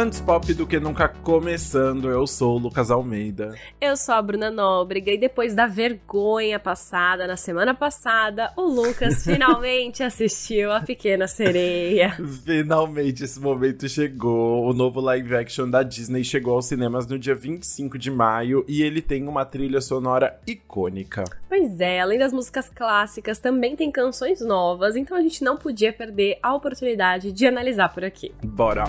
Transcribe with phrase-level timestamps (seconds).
[0.00, 3.54] Antes pop do que nunca começando, eu sou o Lucas Almeida.
[3.78, 9.22] Eu sou a Bruna Nóbrega e depois da vergonha passada na semana passada, o Lucas
[9.28, 12.16] finalmente assistiu A Pequena Sereia.
[12.42, 14.64] Finalmente esse momento chegou.
[14.64, 18.82] O novo live action da Disney chegou aos cinemas no dia 25 de maio e
[18.82, 21.24] ele tem uma trilha sonora icônica.
[21.46, 25.92] Pois é, além das músicas clássicas, também tem canções novas, então a gente não podia
[25.92, 28.32] perder a oportunidade de analisar por aqui.
[28.42, 28.84] Bora!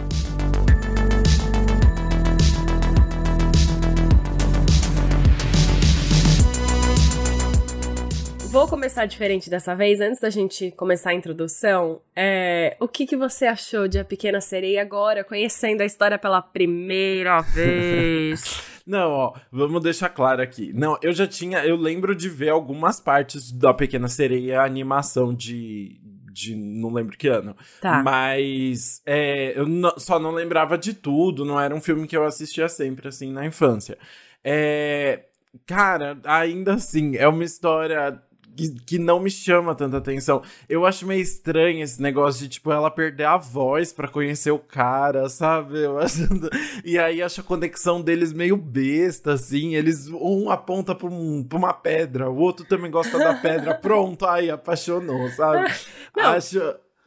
[8.52, 10.02] Vou começar diferente dessa vez.
[10.02, 14.42] Antes da gente começar a introdução, é, o que, que você achou de A Pequena
[14.42, 18.62] Sereia agora, conhecendo a história pela primeira vez?
[18.86, 20.74] Não, ó, vamos deixar claro aqui.
[20.74, 25.34] Não, eu já tinha, eu lembro de ver algumas partes da Pequena Sereia, a animação
[25.34, 27.56] de, de não lembro que ano.
[27.80, 28.04] Tá.
[28.04, 32.26] Mas é, eu não- só não lembrava de tudo, não era um filme que eu
[32.26, 33.98] assistia sempre, assim, na infância.
[34.44, 35.22] É,
[35.66, 38.22] cara, ainda assim, é uma história
[38.56, 40.42] que, que não me chama tanta atenção.
[40.68, 44.60] Eu acho meio estranho esse negócio de, tipo, ela perder a voz pra conhecer o
[44.60, 45.80] cara, sabe?
[46.02, 46.28] Acho...
[46.84, 49.76] E aí acho a conexão deles meio besta, assim.
[49.76, 53.74] Eles, um aponta pra, um- pra uma pedra, o outro também gosta da pedra.
[53.82, 55.72] Pronto, aí apaixonou, sabe?
[56.16, 56.60] Não, acho...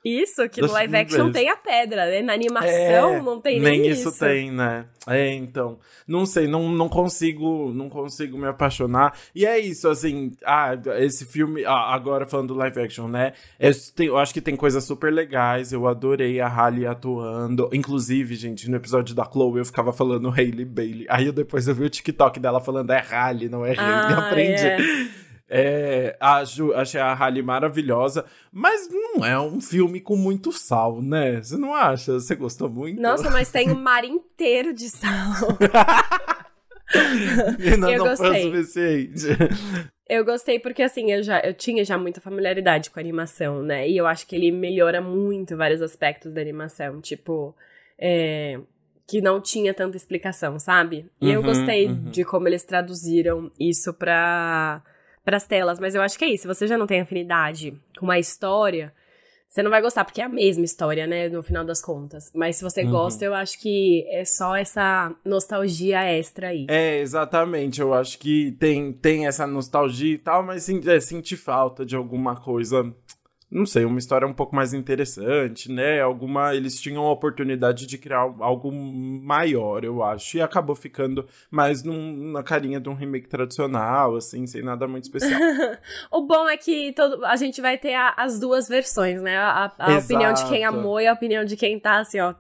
[0.04, 2.20] Isso, que no live action tem a pedra, né?
[2.20, 2.68] Na animação
[3.14, 4.84] É, não tem nem, nem isso tem, né?
[5.06, 9.16] É, então, não sei, não, não consigo, não consigo me apaixonar.
[9.34, 13.32] E é isso, assim, ah, esse filme, ah, agora falando do live action, né?
[13.58, 17.70] É, tem- eu acho que tem coisas super legais, eu adorei a Halle atuando.
[17.72, 21.06] Inclusive, gente, no episódio da Chloe eu ficava falando Hailey Bailey.
[21.08, 24.18] Aí eu depois eu vi o TikTok dela falando é Halle, não é Hailey, Ah,
[24.28, 24.66] aprendi.
[24.66, 24.76] é.
[25.48, 31.42] É, acho, achei a Halle maravilhosa, mas não é um filme com muito sal, né?
[31.42, 32.14] Você não acha?
[32.14, 33.00] Você gostou muito?
[33.00, 35.10] Nossa, mas tem um mar inteiro de sal.
[36.94, 38.42] Ainda eu não foi o gostei.
[38.42, 39.26] suficiente.
[40.08, 43.88] Eu gostei porque, assim, eu, já, eu tinha já muita familiaridade com a animação, né?
[43.88, 47.00] E eu acho que ele melhora muito vários aspectos da animação.
[47.00, 47.54] Tipo,
[47.98, 48.60] é,
[49.06, 51.10] que não tinha tanta explicação, sabe?
[51.20, 52.10] E eu Uhum, gostei uhum.
[52.10, 54.82] de como eles traduziram isso pra,
[55.24, 55.78] pras telas.
[55.80, 56.42] Mas eu acho que é isso.
[56.42, 58.92] Se você já não tem afinidade com uma história,
[59.48, 61.28] você não vai gostar, porque é a mesma história, né?
[61.28, 62.30] No final das contas.
[62.34, 62.90] Mas se você Uhum.
[62.90, 66.66] gosta, eu acho que é só essa nostalgia extra aí.
[66.68, 67.80] É, exatamente.
[67.80, 71.94] Eu acho que tem, tem essa nostalgia e tal, mas sim, é, senti falta de
[71.94, 72.92] alguma coisa.
[73.54, 76.00] Não sei, uma história um pouco mais interessante, né?
[76.00, 76.56] Alguma.
[76.56, 80.36] Eles tinham a oportunidade de criar algo maior, eu acho.
[80.36, 85.04] E acabou ficando mais num- na carinha de um remake tradicional, assim, sem nada muito
[85.04, 85.38] especial.
[86.10, 89.36] O bom é que todo, a gente vai ter a- as duas versões, né?
[89.38, 92.34] A, a opinião de quem amou e a opinião de quem tá assim, ó.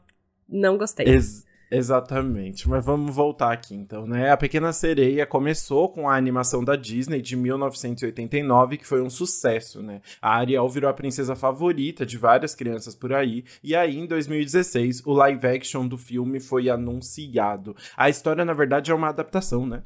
[0.48, 1.06] Não gostei.
[1.06, 1.44] Ex-
[1.76, 4.30] exatamente, mas vamos voltar aqui então, né?
[4.30, 9.82] A Pequena Sereia começou com a animação da Disney de 1989, que foi um sucesso,
[9.82, 10.00] né?
[10.20, 15.02] A Ariel virou a princesa favorita de várias crianças por aí, e aí em 2016
[15.04, 17.76] o live action do filme foi anunciado.
[17.96, 19.82] A história, na verdade, é uma adaptação, né?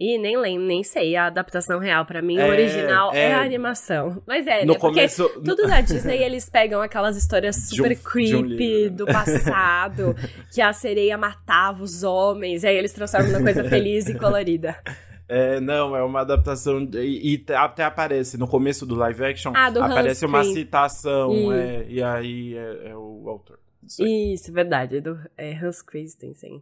[0.00, 1.14] E nem lembro, nem sei.
[1.14, 3.34] A adaptação real, pra mim, É, o original é, é.
[3.34, 4.22] a animação.
[4.26, 4.78] Mas é, no né?
[4.78, 5.28] Porque começo.
[5.44, 8.96] tudo da Disney, eles pegam aquelas histórias um- super um creepy livro, né?
[8.96, 10.16] do passado,
[10.54, 14.74] que a sereia matava os homens, e aí eles transformam numa coisa feliz e colorida.
[15.32, 16.84] É, não, é uma adaptação.
[16.84, 19.52] de- E, e até aparece no começo do live action.
[19.54, 21.52] Ah, do aparece Hans uma citação, Ih.
[21.56, 23.60] é, e aí é, é o autor.
[24.00, 26.60] Isso, verdade, é do é Hans Christensen.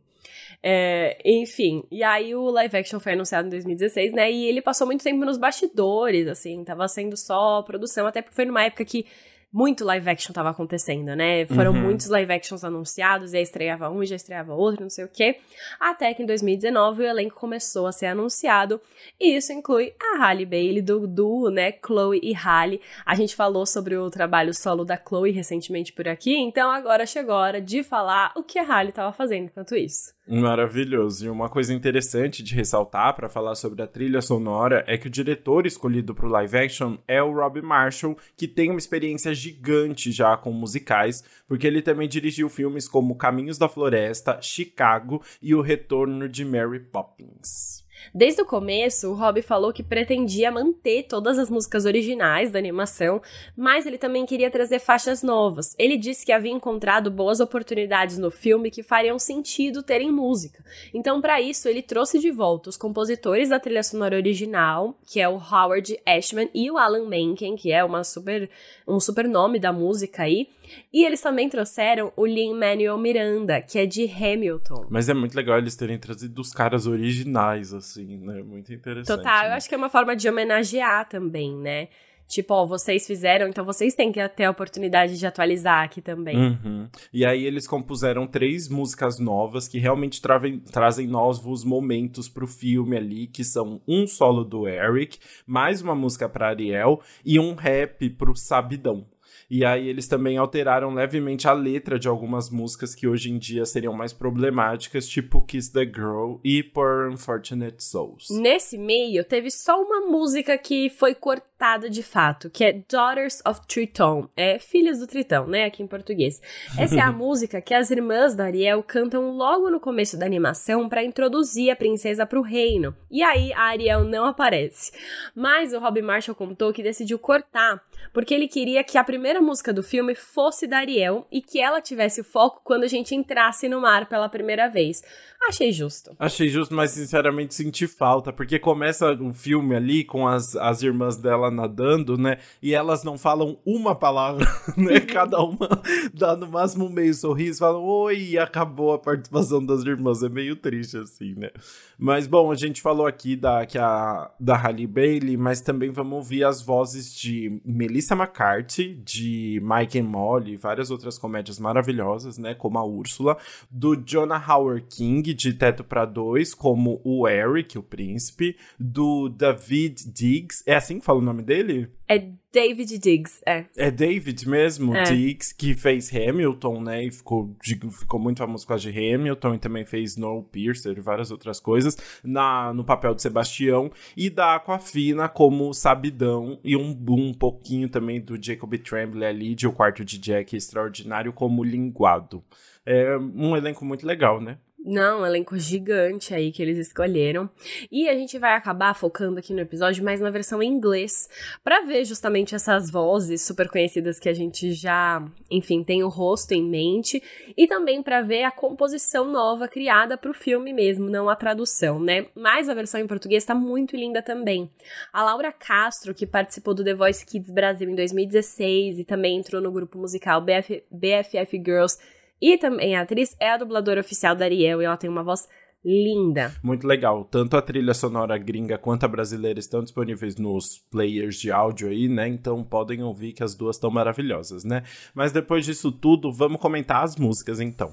[0.63, 4.31] É, enfim, e aí o live action foi anunciado em 2016, né?
[4.31, 8.45] E ele passou muito tempo nos bastidores, assim, tava sendo só produção, até porque foi
[8.45, 9.07] numa época que
[9.51, 11.47] muito live action tava acontecendo, né?
[11.47, 11.81] Foram Uhum.
[11.81, 15.09] muitos live actions anunciados, e aí estreava um e já estreava outro, não sei o
[15.09, 15.39] quê.
[15.81, 18.79] Até que em 2019 o elenco começou a ser anunciado,
[19.19, 21.73] e isso inclui a Halle Bailey, do duo, né?
[21.73, 22.79] Chloe e Halle.
[23.07, 27.35] A gente falou sobre o trabalho solo da Chloe recentemente por aqui, então agora chegou
[27.35, 30.18] a hora de falar o que a Halle tava fazendo enquanto isso.
[30.29, 31.25] Maravilhoso.
[31.25, 35.11] E uma coisa interessante de ressaltar para falar sobre a trilha sonora é que o
[35.11, 40.13] diretor escolhido para o live action é o Rob Marshall, que tem uma experiência gigante
[40.13, 45.63] já com musicais, porque ele também dirigiu filmes como Caminhos da Floresta, Chicago e O
[45.63, 47.88] Retorno de Mary Poppins.
[48.15, 53.21] Desde o começo, o Rob falou que pretendia manter todas as músicas originais da animação,
[53.57, 55.75] mas ele também queria trazer faixas novas.
[55.79, 60.65] Ele disse que havia encontrado boas oportunidades no filme que fariam sentido terem música.
[60.93, 65.29] Então, para isso, ele trouxe de volta os compositores da trilha sonora original, que é
[65.29, 68.49] o Howard Ashman e o Alan Menken, que é uma super,
[68.87, 70.49] um super nome da música aí.
[70.93, 74.87] E eles também trouxeram o Lin-Manuel Miranda, que é de Hamilton.
[74.91, 78.43] Mas é muito legal eles terem trazido os caras originais, assim, né?
[78.43, 79.17] Muito interessante.
[79.17, 79.51] Total, né?
[79.51, 81.89] eu acho que é uma forma de homenagear também, né?
[82.29, 86.37] Tipo, ó, vocês fizeram, então vocês têm que ter a oportunidade de atualizar aqui também.
[86.37, 86.87] Uhum.
[87.11, 92.99] E aí eles compuseram três músicas novas que realmente travem, trazem novos momentos pro filme
[92.99, 98.11] ali, que são um solo do Eric, mais uma música pra Ariel e um rap
[98.11, 99.07] pro Sabidão.
[99.51, 103.65] E aí eles também alteraram levemente a letra de algumas músicas que hoje em dia
[103.65, 108.27] seriam mais problemáticas, tipo Kiss the Girl e Poor Unfortunate Souls.
[108.31, 111.15] Nesse meio, teve só uma música que foi
[111.59, 115.89] cortada de fato, que é Daughters of Triton, é Filhas do Tritão, né, aqui em
[115.89, 116.41] português.
[116.79, 120.89] Essa é a música que as irmãs da Ariel cantam logo no começo da animação
[120.89, 122.95] para introduzir a princesa pro reino.
[123.11, 124.93] E aí a Ariel não aparece.
[125.35, 127.83] Mas o Rob Marshall contou que decidiu cortar,
[128.13, 131.81] porque ele queria que a primeira música do filme fosse da Ariel e que ela
[131.81, 135.03] tivesse o foco quando a gente entrasse no mar pela primeira vez.
[135.41, 136.15] Achei justo.
[136.19, 141.17] Achei justo, mas sinceramente senti falta, porque começa um filme ali com as, as irmãs
[141.17, 142.39] dela nadando, né?
[142.61, 144.47] E elas não falam uma palavra,
[144.77, 145.01] né?
[145.01, 145.69] Cada uma
[146.13, 150.23] dá no máximo meio sorriso, falam oi, e acabou a participação das irmãs.
[150.23, 151.51] É meio triste, assim, né?
[151.99, 156.13] Mas bom, a gente falou aqui da, que a, da Halle Bailey, mas também vamos
[156.13, 162.55] ouvir as vozes de Melissa McCarthy, de Mike and Molly, várias outras comédias maravilhosas, né?
[162.55, 163.39] Como a Úrsula,
[163.71, 170.11] do Jonah Howard King, de Teto para Dois, como o Eric, o príncipe, do David
[170.13, 171.89] Diggs, é assim que fala o nome dele?
[172.09, 173.67] É David Diggs, é.
[173.77, 175.03] É David mesmo, É.
[175.03, 177.05] Diggs, que fez Hamilton, né?
[177.05, 181.31] E ficou, ficou muito famoso com a de Hamilton e também fez Snowpiercer e várias
[181.31, 183.91] outras coisas na, no papel de Sebastião.
[184.17, 189.67] E da Aquafina como Sabidão e um, um pouquinho também do Jacob Tremblay ali, de
[189.67, 192.43] O Quarto de Jack Extraordinário como Linguado.
[192.87, 194.57] É um elenco muito legal, né?
[194.81, 197.51] Não, um elenco gigante aí que eles escolheram.
[197.91, 201.29] E a gente vai acabar focando aqui no episódio mais na versão em inglês,
[201.65, 206.53] pra ver justamente essas vozes super conhecidas que a gente já, enfim, tem o rosto
[206.53, 207.23] em mente,
[207.57, 212.27] e também pra ver a composição nova criada pro filme mesmo, não a tradução, né?
[212.35, 214.71] Mas a versão em português tá muito linda também.
[215.13, 219.61] A Laura Castro, que participou do The Voice Kids Brasil em 2016 e também entrou
[219.61, 221.99] no grupo musical BF, BFF Girls
[222.41, 225.49] e também a atriz é a dubladora oficial da Ariel e ela tem uma voz
[225.85, 226.53] linda.
[226.63, 227.25] Muito legal.
[227.25, 232.09] Tanto a trilha sonora gringa quanto a brasileira estão disponíveis nos players de áudio aí,
[232.09, 232.29] né?
[232.29, 234.83] Então podem ouvir que as duas estão maravilhosas, né?
[235.15, 237.93] Mas depois disso tudo, vamos comentar as músicas então.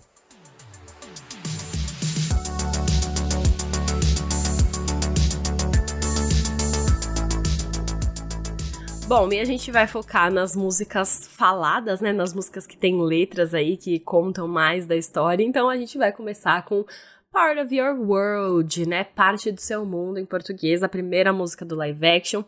[9.07, 12.11] Bom, e a gente vai focar nas músicas faladas, né?
[12.11, 15.43] Nas músicas que têm letras aí que contam mais da história.
[15.43, 16.83] Então a gente vai começar com
[17.31, 19.03] Part of Your World, né?
[19.03, 22.43] Parte do seu mundo em português, a primeira música do live action,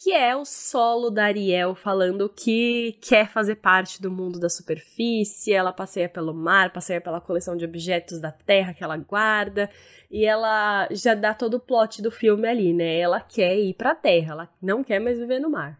[0.00, 5.52] que é o solo da Ariel falando que quer fazer parte do mundo da superfície.
[5.52, 9.70] Ela passeia pelo mar, passeia pela coleção de objetos da terra que ela guarda.
[10.10, 12.98] E ela já dá todo o plot do filme ali, né?
[12.98, 15.79] Ela quer ir pra terra, ela não quer mais viver no mar.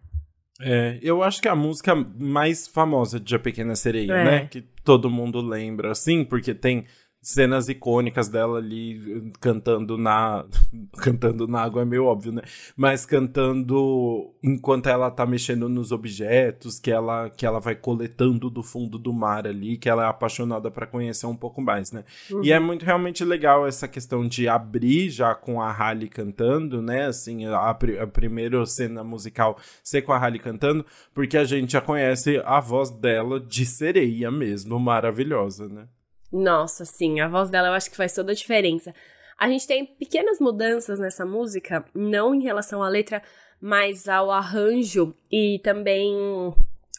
[0.60, 4.24] É, eu acho que é a música mais famosa de A Pequena Sereia, É.
[4.24, 4.46] né?
[4.50, 6.84] Que todo mundo lembra, assim, porque tem
[7.22, 10.44] cenas icônicas dela ali cantando na.
[11.02, 12.42] cantando na água é meio óbvio, né?
[12.76, 18.62] Mas cantando enquanto ela tá mexendo nos objetos, que ela, que ela vai coletando do
[18.62, 22.04] fundo do mar ali, que ela é apaixonada pra conhecer um pouco mais, né?
[22.42, 27.06] E é muito realmente legal essa questão de abrir já com a Halle cantando, né?
[27.06, 31.80] Assim, a, a primeira cena musical ser com a Halle cantando, porque a gente já
[31.80, 35.86] conhece a voz dela de sereia mesmo, maravilhosa, né?
[36.32, 38.94] Nossa, sim, a voz dela eu acho que faz toda a diferença.
[39.38, 43.22] A gente tem pequenas mudanças nessa música, não em relação à letra,
[43.60, 46.14] mas ao arranjo e também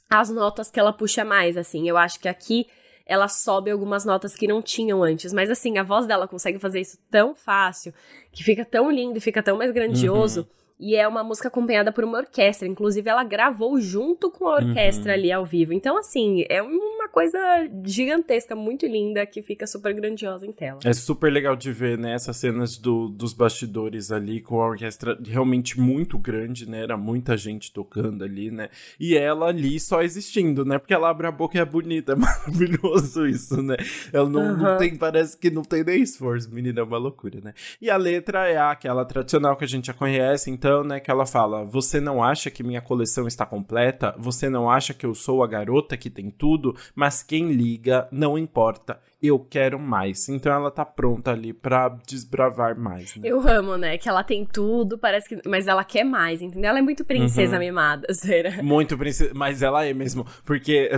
[0.09, 1.87] as notas que ela puxa mais, assim.
[1.87, 2.67] Eu acho que aqui
[3.05, 6.81] ela sobe algumas notas que não tinham antes, mas assim, a voz dela consegue fazer
[6.81, 7.93] isso tão fácil,
[8.31, 10.47] que fica tão lindo e fica tão mais grandioso.
[10.79, 12.67] E é uma música acompanhada por uma orquestra.
[12.67, 15.19] Inclusive, ela gravou junto com a orquestra Uhum.
[15.19, 15.73] ali ao vivo.
[15.73, 17.37] Então, assim, é uma coisa
[17.83, 20.79] gigantesca, muito linda, que fica super grandiosa em tela.
[20.83, 25.17] É super legal de ver, né, essas cenas do, dos bastidores ali, com a orquestra
[25.23, 30.65] realmente muito grande, né, era muita gente tocando ali, né, e ela ali só existindo,
[30.65, 33.75] né, porque ela abre a boca e é bonita, é maravilhoso isso, né,
[34.11, 34.57] ela não, uhum.
[34.57, 37.53] não tem, parece que não tem nem esforço, menina, é uma loucura, né.
[37.81, 41.25] E a letra é aquela tradicional que a gente já conhece, então, né, que ela
[41.25, 44.15] fala, você não acha que minha coleção está completa?
[44.17, 46.75] Você não acha que eu sou a garota que tem tudo?
[47.01, 50.27] Mas quem liga, não importa eu quero mais.
[50.27, 53.29] Então ela tá pronta ali pra desbravar mais, né?
[53.29, 53.97] Eu amo, né?
[53.97, 55.47] Que ela tem tudo, parece que.
[55.47, 56.69] Mas ela quer mais, entendeu?
[56.69, 57.59] Ela é muito princesa uhum.
[57.59, 58.63] mimada, será?
[58.63, 59.31] Muito princesa.
[59.35, 60.25] Mas ela é mesmo.
[60.43, 60.89] Porque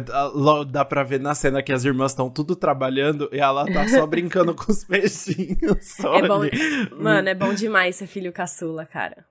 [0.70, 4.08] dá pra ver na cena que as irmãs estão tudo trabalhando e ela tá só
[4.08, 6.00] brincando com os peixinhos.
[6.00, 6.42] é bom.
[6.98, 9.26] Mano, é bom demais ser filho caçula, cara.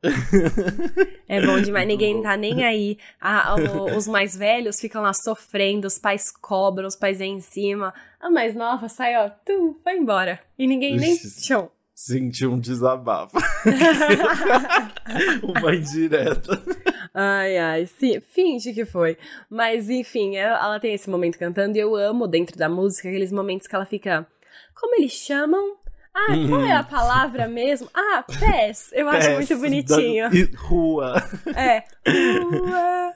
[1.26, 1.86] é bom demais.
[1.86, 2.98] Ninguém tá nem aí.
[3.20, 3.54] Ah,
[3.96, 7.94] os mais velhos ficam lá sofrendo, os pais cobram, os pais vêm em cima.
[8.22, 10.38] A mais nova sai, ó, tu, vai embora.
[10.56, 11.16] E ninguém nem.
[11.16, 11.74] Tchau.
[11.92, 13.36] Senti um desabafo.
[15.42, 16.62] Uma indireta.
[17.12, 19.18] Ai, ai, sim, finge que foi.
[19.50, 23.66] Mas, enfim, ela tem esse momento cantando e eu amo dentro da música aqueles momentos
[23.66, 24.24] que ela fica.
[24.72, 25.78] Como eles chamam?
[26.14, 26.84] Ah, qual é a uhum.
[26.84, 27.88] palavra mesmo?
[27.92, 28.90] Ah, pés.
[28.92, 30.30] Eu acho muito bonitinho.
[30.30, 30.58] Da...
[30.58, 31.14] Rua.
[31.56, 31.82] É.
[32.40, 33.14] Rua.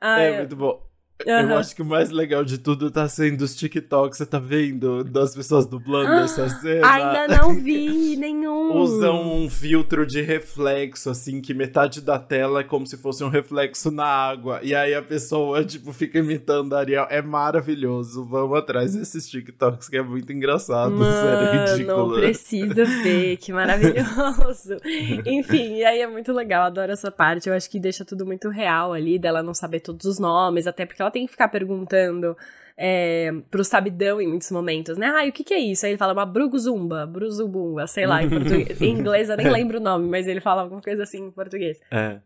[0.00, 0.93] Ai, é muito bom.
[1.24, 1.50] Uhum.
[1.50, 5.04] Eu acho que o mais legal de tudo tá sendo os TikToks, você tá vendo?
[5.04, 6.86] Das pessoas dublando ah, essa cena.
[6.90, 8.72] Ainda não vi nenhum.
[8.72, 13.28] Usam um filtro de reflexo, assim, que metade da tela é como se fosse um
[13.28, 14.58] reflexo na água.
[14.62, 17.06] E aí a pessoa, tipo, fica imitando a Ariel.
[17.08, 18.24] É maravilhoso.
[18.24, 20.90] Vamos atrás desses TikToks, que é muito engraçado.
[20.98, 22.08] Mano, sério, ridículo.
[22.08, 24.76] Não precisa ver, que maravilhoso.
[25.24, 27.48] Enfim, e aí é muito legal, adoro essa parte.
[27.48, 30.84] Eu acho que deixa tudo muito real ali, dela não saber todos os nomes, até
[30.84, 32.36] porque ela tem que ficar perguntando
[32.76, 35.06] é, pro sabidão em muitos momentos, né?
[35.06, 35.86] Ah, o que que é isso?
[35.86, 38.80] Aí ele fala uma bruguzumba, bruzubumba, sei lá, em português.
[38.82, 41.80] em inglês eu nem lembro o nome, mas ele fala alguma coisa assim em português.
[41.90, 42.18] É.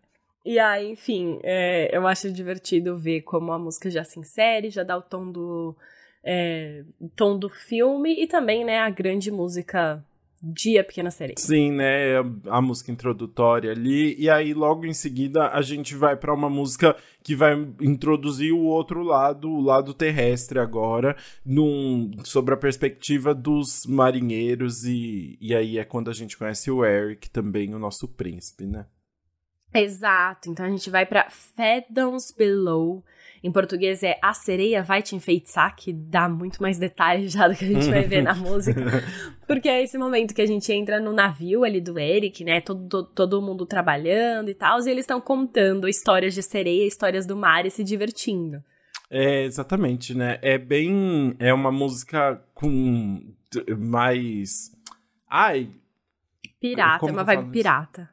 [0.45, 4.83] E aí, enfim, é, eu acho divertido ver como a música já se insere, já
[4.83, 5.77] dá o tom do,
[6.25, 6.83] é,
[7.15, 10.03] tom do filme e também, né, a grande música
[10.43, 11.35] de A Pequena Sereia.
[11.37, 12.19] Sim, né?
[12.49, 14.15] A música introdutória ali.
[14.19, 18.63] E aí, logo em seguida, a gente vai para uma música que vai introduzir o
[18.63, 24.85] outro lado, o lado terrestre agora, num, sobre a perspectiva dos marinheiros.
[24.85, 28.87] E, e aí é quando a gente conhece o Eric, também o nosso príncipe, né?
[29.75, 30.51] Exato.
[30.51, 33.05] Então a gente vai para Fathoms Below
[33.43, 37.55] em português é A Sereia Vai Te Enfeitiçar, que dá muito mais detalhes já do
[37.55, 38.81] que a gente vai ver na música.
[39.47, 42.61] Porque é esse momento que a gente entra no navio ali do Eric, né?
[42.61, 47.27] Todo, todo, todo mundo trabalhando e tal, e eles estão contando histórias de sereia, histórias
[47.27, 48.63] do mar e se divertindo.
[49.11, 50.39] É, exatamente, né?
[50.43, 51.35] É bem.
[51.39, 53.23] É uma música com
[53.79, 54.71] mais.
[55.29, 55.71] Ai.
[56.61, 58.11] Pirata, é uma vibe pirata.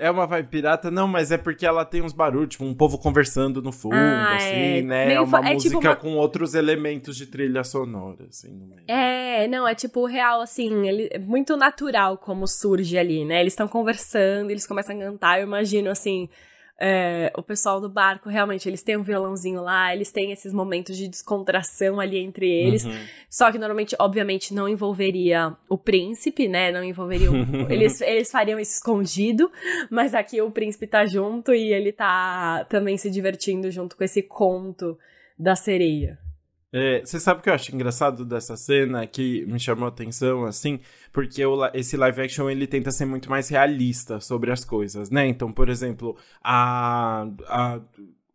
[0.00, 2.96] É uma vibe pirata, não, mas é porque ela tem uns barulhos, tipo, um povo
[2.96, 4.82] conversando no fundo, ah, assim, é.
[4.82, 5.06] né?
[5.08, 5.94] Meio é uma é música tipo uma...
[5.94, 8.82] com outros elementos de trilha sonora, assim, no meio.
[8.88, 13.42] É, não, é tipo real, assim, ele, é muito natural como surge ali, né?
[13.42, 16.30] Eles estão conversando, eles começam a cantar, eu imagino, assim,
[16.82, 20.96] é, o pessoal do barco, realmente, eles têm um violãozinho lá, eles têm esses momentos
[20.96, 22.84] de descontração ali entre eles.
[22.84, 22.98] Uhum.
[23.28, 26.72] Só que normalmente, obviamente, não envolveria o príncipe, né?
[26.72, 27.30] Não envolveria.
[27.30, 27.36] O,
[27.70, 29.52] eles, eles fariam isso escondido,
[29.90, 34.22] mas aqui o príncipe tá junto e ele tá também se divertindo junto com esse
[34.22, 34.98] conto
[35.38, 36.18] da sereia.
[36.72, 40.44] É, você sabe o que eu acho engraçado dessa cena que me chamou a atenção,
[40.44, 40.78] assim,
[41.12, 45.26] porque o, esse live action ele tenta ser muito mais realista sobre as coisas, né?
[45.26, 47.80] Então, por exemplo, a, a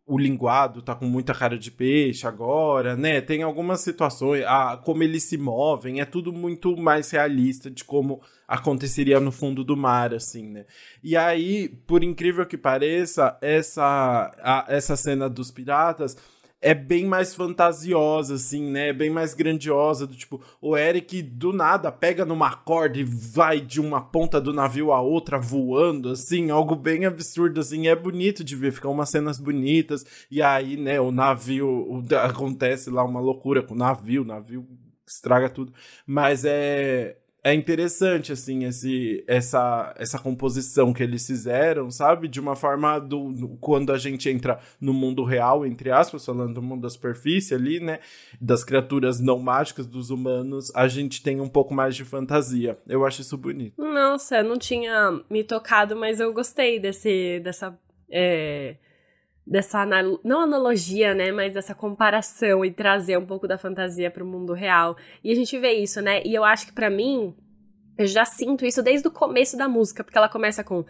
[0.06, 3.20] o linguado tá com muita cara de peixe agora, né?
[3.20, 8.22] Tem algumas situações, a, como eles se movem, é tudo muito mais realista de como
[8.46, 10.64] aconteceria no fundo do mar, assim, né?
[11.02, 16.16] E aí, por incrível que pareça, essa, a, essa cena dos piratas
[16.60, 18.88] é bem mais fantasiosa, assim, né?
[18.88, 20.06] É bem mais grandiosa.
[20.06, 24.52] Do tipo, o Eric do nada pega numa corda e vai de uma ponta do
[24.52, 27.88] navio a outra voando, assim, algo bem absurdo, assim.
[27.88, 30.04] É bonito de ver, ficam umas cenas bonitas.
[30.30, 31.68] E aí, né, o navio.
[31.68, 34.66] O, acontece lá uma loucura com o navio, o navio
[35.06, 35.72] estraga tudo.
[36.06, 42.26] Mas é é interessante, assim, esse, essa, essa composição que eles fizeram, sabe?
[42.26, 46.54] De uma forma do, do, quando a gente entra no mundo real, entre aspas, falando
[46.54, 48.00] do mundo da superfície ali, né?
[48.40, 52.76] Das criaturas não mágicas, dos humanos, a gente tem um pouco mais de fantasia.
[52.88, 53.80] Eu acho isso bonito.
[53.80, 57.78] Nossa, eu não tinha me tocado, mas eu gostei desse, dessa.
[58.10, 58.74] É
[59.46, 59.86] dessa
[60.24, 64.52] não analogia, né, mas dessa comparação e trazer um pouco da fantasia para o mundo
[64.52, 64.96] real.
[65.22, 66.20] E a gente vê isso, né?
[66.24, 67.32] E eu acho que para mim
[67.96, 70.84] eu já sinto isso desde o começo da música, porque ela começa com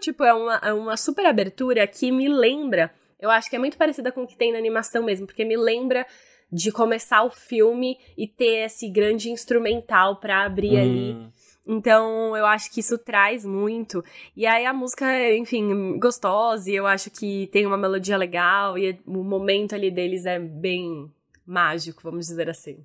[0.00, 3.76] tipo, é uma, é uma super abertura que me lembra, eu acho que é muito
[3.76, 6.06] parecida com o que tem na animação mesmo, porque me lembra
[6.50, 10.80] de começar o filme e ter esse grande instrumental para abrir hum.
[10.80, 11.32] ali
[11.68, 14.02] então, eu acho que isso traz muito.
[14.34, 15.04] E aí a música,
[15.36, 20.24] enfim, gostosa, e eu acho que tem uma melodia legal, e o momento ali deles
[20.24, 21.12] é bem
[21.46, 22.78] mágico, vamos dizer assim.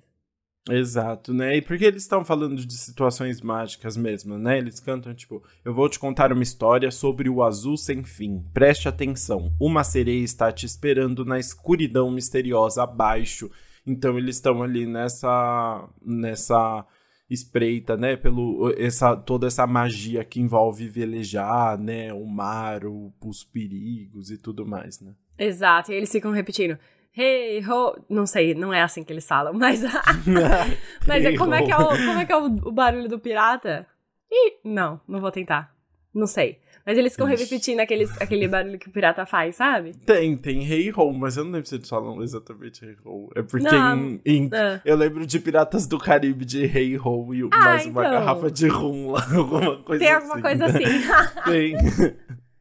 [0.68, 1.56] Exato, né?
[1.56, 4.58] E porque eles estão falando de situações mágicas mesmo, né?
[4.58, 8.42] Eles cantam tipo: Eu vou te contar uma história sobre o azul sem fim.
[8.52, 9.52] Preste atenção.
[9.60, 13.50] Uma sereia está te esperando na escuridão misteriosa abaixo.
[13.86, 16.86] Então eles estão ali nessa nessa
[17.28, 23.42] espreita, né, pelo essa toda essa magia que envolve velejar, né, o mar, o, os
[23.42, 25.14] perigos e tudo mais, né?
[25.38, 26.78] Exato, e eles ficam repetindo
[27.16, 29.82] Hey ho, não sei, não é assim que eles falam, mas
[31.06, 33.18] mas é como é que é o como é que é o, o barulho do
[33.18, 33.86] pirata?
[34.30, 35.72] Ih, não, não vou tentar.
[36.12, 36.58] Não sei.
[36.86, 39.92] Mas eles ficam repetindo aqueles, aquele barulho que o pirata faz, sabe?
[40.04, 43.30] Tem, tem Hey Ho, mas eu não lembro se eles falam exatamente Hey Ho.
[43.34, 44.80] É porque não, em, em, uh.
[44.84, 47.92] eu lembro de Piratas do Caribe de Hey Ho e ah, mais então.
[47.92, 50.26] uma garrafa de rum lá, alguma coisa Tem assim.
[50.26, 50.84] alguma coisa assim.
[51.44, 51.76] tem.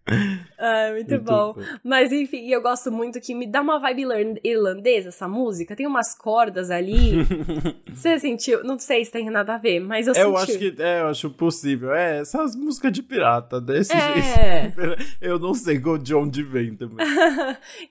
[0.66, 1.54] Ah, muito, muito bom.
[1.54, 1.62] bom.
[1.84, 4.06] Mas enfim, eu gosto muito que me dá uma vibe
[4.42, 5.76] irlandesa essa música.
[5.76, 7.18] Tem umas cordas ali.
[7.92, 8.64] Você sentiu?
[8.64, 10.52] Não sei se tem nada a ver, mas eu, eu senti.
[10.52, 11.94] acho que é, eu acho possível.
[11.94, 14.72] É, essas músicas de pirata, desse é.
[14.72, 15.04] jeito.
[15.20, 17.06] Eu não sei de onde vem também.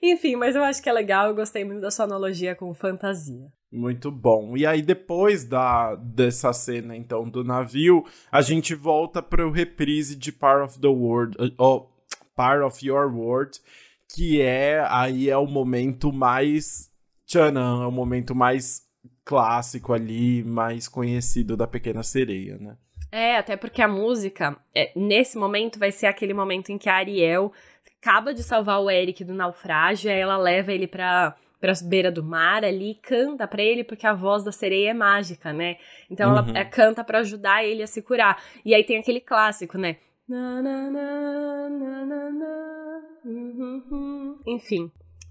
[0.01, 1.27] enfim, mas eu acho que é legal.
[1.27, 3.47] Eu gostei muito da sua analogia com fantasia.
[3.71, 4.55] Muito bom.
[4.55, 10.15] E aí, depois da, dessa cena, então, do navio, a gente volta para o reprise
[10.15, 11.35] de Part of the World.
[11.57, 11.87] Oh,
[12.35, 13.59] Part of Your World,
[14.13, 16.91] que é aí é o momento mais
[17.25, 18.81] tchanã, é o momento mais
[19.25, 22.77] clássico ali, mais conhecido da Pequena Sereia, né?
[23.11, 26.95] É, até porque a música, é, nesse momento, vai ser aquele momento em que a
[26.95, 27.53] Ariel
[28.01, 32.23] acaba de salvar o Eric do naufrágio, aí ela leva ele pra, pra beira do
[32.23, 35.77] mar ali e canta pra ele, porque a voz da sereia é mágica, né?
[36.09, 36.39] Então uhum.
[36.39, 38.41] ela é, canta para ajudar ele a se curar.
[38.65, 39.97] E aí tem aquele clássico, né?
[40.27, 41.69] Na, na, na,
[43.25, 44.39] uhum.
[44.47, 44.89] Enfim,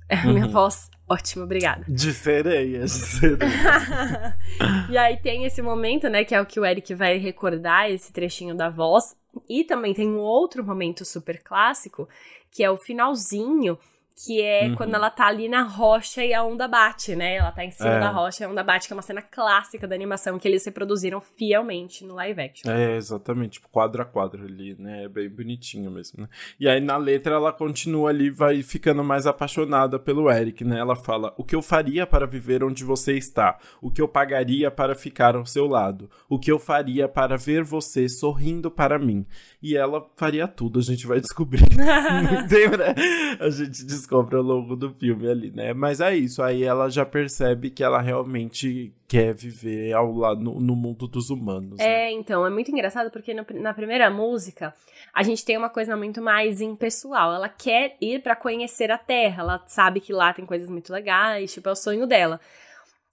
[0.09, 0.53] é a minha uhum.
[0.53, 1.85] voz ótima, obrigada.
[1.89, 4.39] De sereia, de sereia.
[4.91, 8.13] e aí tem esse momento, né, que é o que o Eric vai recordar, esse
[8.13, 9.17] trechinho da voz.
[9.49, 12.07] E também tem um outro momento super clássico,
[12.51, 13.79] que é o finalzinho
[14.17, 14.75] que é uhum.
[14.75, 17.37] quando ela tá ali na rocha e a onda bate, né?
[17.37, 18.01] Ela tá em cima é.
[18.01, 20.65] da rocha e a onda bate, que é uma cena clássica da animação que eles
[20.65, 22.71] reproduziram fielmente no live action.
[22.71, 25.05] É, exatamente, tipo, quadro a quadro ali, né?
[25.05, 26.29] É bem bonitinho mesmo, né?
[26.59, 30.79] E aí na letra ela continua ali, vai ficando mais apaixonada pelo Eric, né?
[30.79, 33.59] Ela fala: O que eu faria para viver onde você está?
[33.81, 36.11] O que eu pagaria para ficar ao seu lado?
[36.29, 39.27] O que eu faria para ver você sorrindo para mim?
[39.63, 41.67] E ela faria tudo, a gente vai descobrir.
[42.51, 42.95] Lembra?
[43.41, 45.73] A gente descobre ao longo do filme ali, né?
[45.73, 50.61] Mas é isso, aí ela já percebe que ela realmente quer viver ao lado no,
[50.61, 51.79] no mundo dos humanos.
[51.79, 51.85] Né?
[51.85, 54.75] É, então, é muito engraçado porque no, na primeira música
[55.15, 57.33] a gente tem uma coisa muito mais impessoal.
[57.35, 61.53] Ela quer ir para conhecer a Terra, ela sabe que lá tem coisas muito legais,
[61.53, 62.41] tipo, é o sonho dela.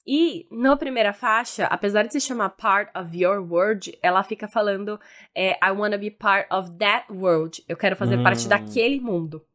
[0.08, 5.00] E na primeira faixa, apesar de se chamar Part of Your World, ela fica falando
[5.36, 7.64] é, I wanna be part of that world.
[7.68, 8.24] Eu quero fazer hum.
[8.24, 9.46] parte daquele mundo.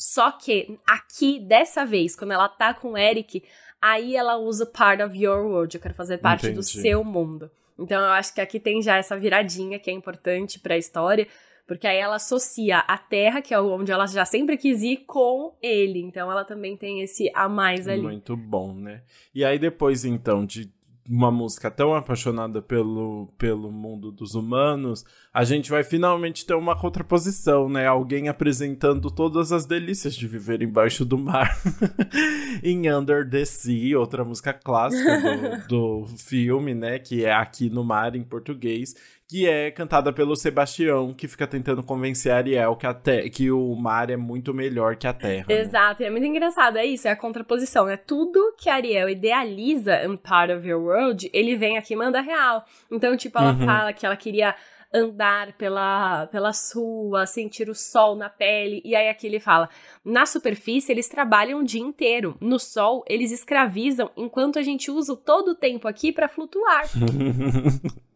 [0.00, 3.44] Só que aqui, dessa vez, quando ela tá com o Eric,
[3.82, 5.76] aí ela usa part of your world.
[5.76, 6.56] Eu quero fazer parte Entendi.
[6.56, 7.50] do seu mundo.
[7.78, 11.28] Então eu acho que aqui tem já essa viradinha que é importante para a história,
[11.66, 15.54] porque aí ela associa a Terra, que é onde ela já sempre quis ir, com
[15.60, 16.00] ele.
[16.00, 18.00] Então ela também tem esse a mais ali.
[18.00, 19.02] Muito bom, né?
[19.34, 20.72] E aí depois então de
[21.10, 26.78] uma música tão apaixonada pelo, pelo mundo dos humanos, a gente vai finalmente ter uma
[26.78, 27.84] contraposição, né?
[27.84, 31.60] Alguém apresentando todas as delícias de viver embaixo do mar.
[32.62, 37.00] em Under the Sea, outra música clássica do, do filme, né?
[37.00, 38.94] Que é Aqui no Mar em português
[39.30, 43.48] que é cantada pelo Sebastião, que fica tentando convencer a Ariel que, a te que
[43.48, 45.46] o mar é muito melhor que a terra.
[45.48, 45.60] Né?
[45.60, 46.08] Exato, né?
[46.08, 47.96] é muito engraçado, é isso, é a contraposição, né?
[47.96, 52.20] Tudo que a Ariel idealiza in Part of Your World, ele vem aqui e manda
[52.20, 52.64] real.
[52.90, 53.64] Então, tipo, ela uhum.
[53.64, 54.52] fala que ela queria
[54.92, 58.82] andar pela, pela sua, sentir o sol na pele.
[58.84, 59.68] E aí aqui ele fala:
[60.04, 65.14] na superfície eles trabalham o dia inteiro, no sol eles escravizam, enquanto a gente usa
[65.14, 66.82] todo o tempo aqui para flutuar.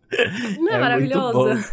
[0.59, 1.65] Não é, é maravilhoso?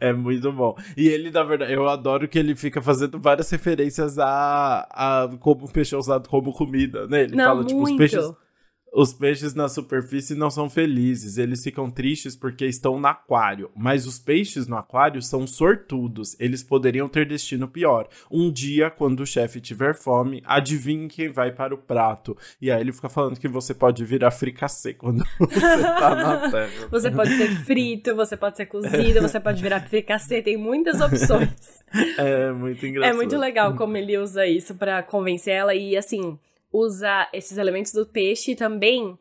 [0.00, 0.76] é muito bom.
[0.96, 5.66] E ele, na verdade, eu adoro que ele fica fazendo várias referências a, a como
[5.66, 7.22] o peixe é usado como comida, né?
[7.24, 7.98] Ele Não, fala, tipo, os muito.
[7.98, 8.32] peixes.
[8.94, 13.70] Os peixes na superfície não são felizes, eles ficam tristes porque estão no aquário.
[13.74, 18.06] Mas os peixes no aquário são sortudos, eles poderiam ter destino pior.
[18.30, 22.36] Um dia, quando o chefe tiver fome, adivinhe quem vai para o prato.
[22.60, 26.88] E aí ele fica falando que você pode virar fricassê quando você tá na terra.
[26.90, 31.82] Você pode ser frito, você pode ser cozido, você pode virar fricassê, tem muitas opções.
[32.18, 33.14] É muito engraçado.
[33.14, 36.38] É muito legal como ele usa isso pra convencer ela e assim,
[36.72, 39.18] usa esses elementos do peixe e também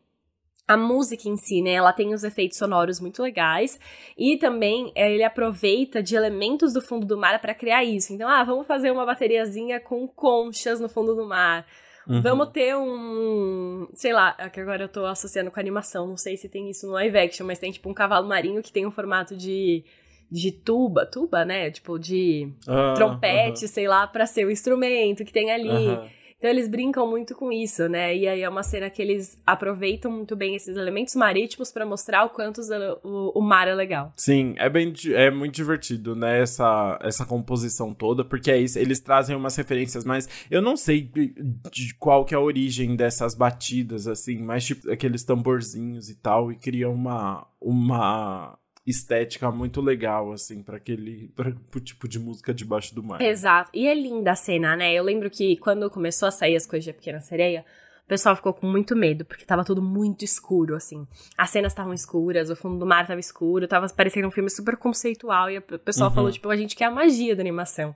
[0.67, 1.71] a música em si, né?
[1.73, 3.77] Ela tem os efeitos sonoros muito legais
[4.17, 8.13] e também é, ele aproveita de elementos do fundo do mar pra criar isso.
[8.13, 11.65] Então, ah, vamos fazer uma bateriazinha com conchas no fundo do mar.
[12.07, 12.21] Uhum.
[12.21, 13.87] Vamos ter um.
[13.93, 16.07] Sei lá, é que agora eu tô associando com animação.
[16.07, 18.71] Não sei se tem isso no live action, mas tem tipo um cavalo marinho que
[18.71, 19.83] tem um formato de.
[20.33, 21.69] De tuba, tuba, né?
[21.69, 25.67] Tipo, de Ah, trompete, sei lá, pra ser o instrumento que tem ali.
[25.69, 26.09] aham.
[26.41, 28.17] Então eles brincam muito com isso, né?
[28.17, 32.25] E aí é uma cena que eles aproveitam muito bem esses elementos marítimos pra mostrar
[32.25, 32.61] o quanto
[33.03, 34.11] o, mar é legal.
[34.17, 38.99] Sim, é bem é muito divertido, né, essa, essa composição toda, porque é isso, eles
[38.99, 41.35] trazem umas referências, mas eu não sei de,
[41.71, 46.51] de qual que é a origem dessas batidas, assim, mas tipo, aqueles tamborzinhos e tal,
[46.51, 52.53] e cria uma, uma estética muito legal, assim, para aquele, pra, pro tipo de música
[52.53, 53.21] debaixo do mar.
[53.21, 53.69] Exato.
[53.73, 54.93] E é linda a cena, né?
[54.93, 57.63] Eu lembro que quando começou a sair as coisas de Pequena Sereia,
[58.03, 61.07] o pessoal ficou com muito medo, porque tava tudo muito escuro, assim.
[61.37, 64.75] As cenas estavam escuras, o fundo do mar tava escuro, tava parecendo um filme super
[64.75, 66.15] conceitual, e o pessoal Uhum.
[66.15, 67.95] falou, tipo, a gente quer a magia da animação.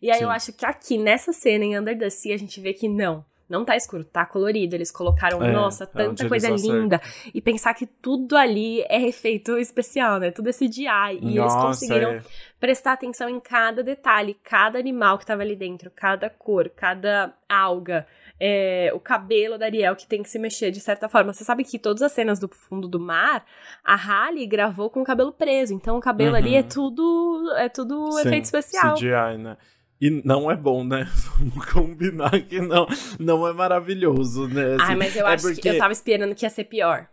[0.00, 0.34] E aí eu Sim.
[0.34, 3.24] acho que aqui, nessa cena, em Under the Sea, a gente vê que não.
[3.48, 4.74] Não tá escuro, tá colorido.
[4.74, 7.00] Eles colocaram, É, nossa, é tanta eles coisa linda.
[7.32, 10.30] E pensar que tudo ali é efeito especial, né?
[10.30, 11.18] Tudo é CGI.
[11.20, 12.22] E eles Nossa, conseguiram é.
[12.58, 18.06] prestar atenção em cada detalhe, cada animal que tava ali dentro, cada cor, cada alga,
[18.40, 21.32] é, o cabelo da Ariel que tem que se mexer de certa forma.
[21.32, 23.44] Você sabe que todas as cenas do fundo do mar,
[23.84, 26.36] a Halle gravou com o cabelo preso, então o cabelo Uhum.
[26.36, 28.94] ali é tudo é tudo Sim, efeito especial.
[28.96, 29.56] CGI, né?
[30.00, 31.08] E não é bom, né?
[31.38, 32.86] Vamos combinar que não,
[33.18, 34.76] não é maravilhoso, né?
[34.80, 34.96] Ai, assim.
[34.96, 37.08] mas eu é acho que porque- eu tava esperando que ia ser pior.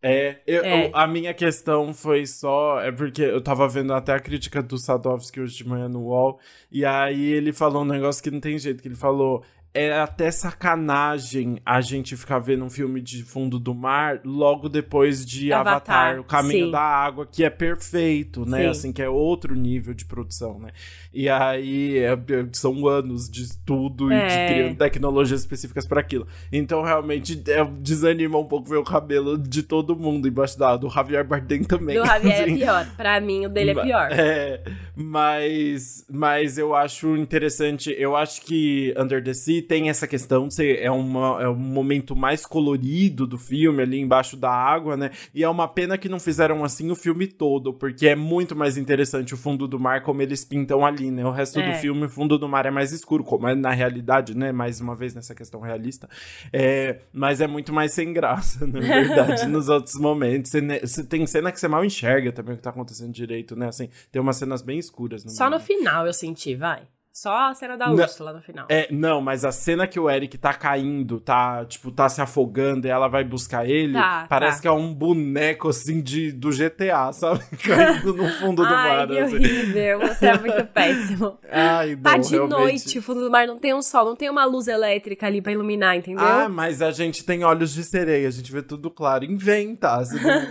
[0.00, 0.90] É, eu- É.
[0.94, 2.80] a minha questão foi só.
[2.80, 6.38] É porque eu tava vendo até a crítica do Sadovski hoje de manhã no UOL,
[6.70, 9.42] e aí ele falou um negócio que não tem jeito, que ele falou.
[9.80, 15.24] É até sacanagem a gente ficar vendo um filme de fundo do mar logo depois
[15.24, 15.76] de Avatar,
[16.08, 16.72] Avatar, o Caminho sim.
[16.72, 18.62] da Água, que é perfeito, né?
[18.62, 18.66] Sim.
[18.68, 20.70] Assim, que é outro nível de produção, né?
[21.12, 24.26] E aí é- é- são anos de estudo e É.
[24.26, 26.26] de criando tecnologias específicas para aquilo.
[26.52, 30.88] Então, realmente, é, desanima um pouco ver o cabelo de todo mundo embaixo da do
[30.90, 31.98] Javier Bardem também.
[31.98, 32.52] Do Javier assim.
[32.54, 32.86] é pior.
[32.96, 34.08] Pra mim, o dele é pior.
[34.12, 34.62] É,
[34.94, 37.94] mas, mas eu acho interessante.
[37.98, 41.54] Eu acho que Under the Sea tem essa questão de ser é, uma, é um
[41.54, 45.10] momento mais colorido do filme ali embaixo da água, né?
[45.34, 48.78] E é uma pena que não fizeram assim o filme todo, porque é muito mais
[48.78, 51.24] interessante o fundo do mar como eles pintam ali, né?
[51.24, 51.70] O resto É.
[51.70, 54.50] do filme, o fundo do mar é mais escuro, como é na realidade, né?
[54.52, 56.08] Mais uma vez nessa questão realista.
[56.52, 60.50] É, mas é muito mais sem graça, na verdade, nos outros momentos.
[60.50, 63.68] Você, tem cena que você mal enxerga também o que tá acontecendo direito, né?
[63.68, 65.24] Assim, tem umas cenas bem escuras.
[65.24, 66.82] No Só no final eu senti, vai.
[67.20, 67.90] Só a cena da.
[67.90, 68.66] Úrsula no final.
[68.68, 72.86] É, não, mas a cena que o Eric tá caindo, tá, tipo, tá se afogando
[72.86, 74.62] e ela vai buscar ele, Tá, parece tá.
[74.62, 77.40] que é um boneco, assim, de, do GTA, sabe?
[77.64, 79.34] Caindo no fundo do Ai, mar, que assim.
[79.36, 79.98] horrível.
[80.00, 81.38] Você é muito péssimo.
[81.50, 82.56] Ai, não, Tá de realmente.
[82.56, 85.42] noite, o fundo do mar não tem um sol, não tem uma luz elétrica ali
[85.42, 86.24] pra iluminar, entendeu?
[86.24, 89.24] Ah, mas a gente tem olhos de sereia, a gente vê tudo claro.
[89.24, 89.98] Inventa!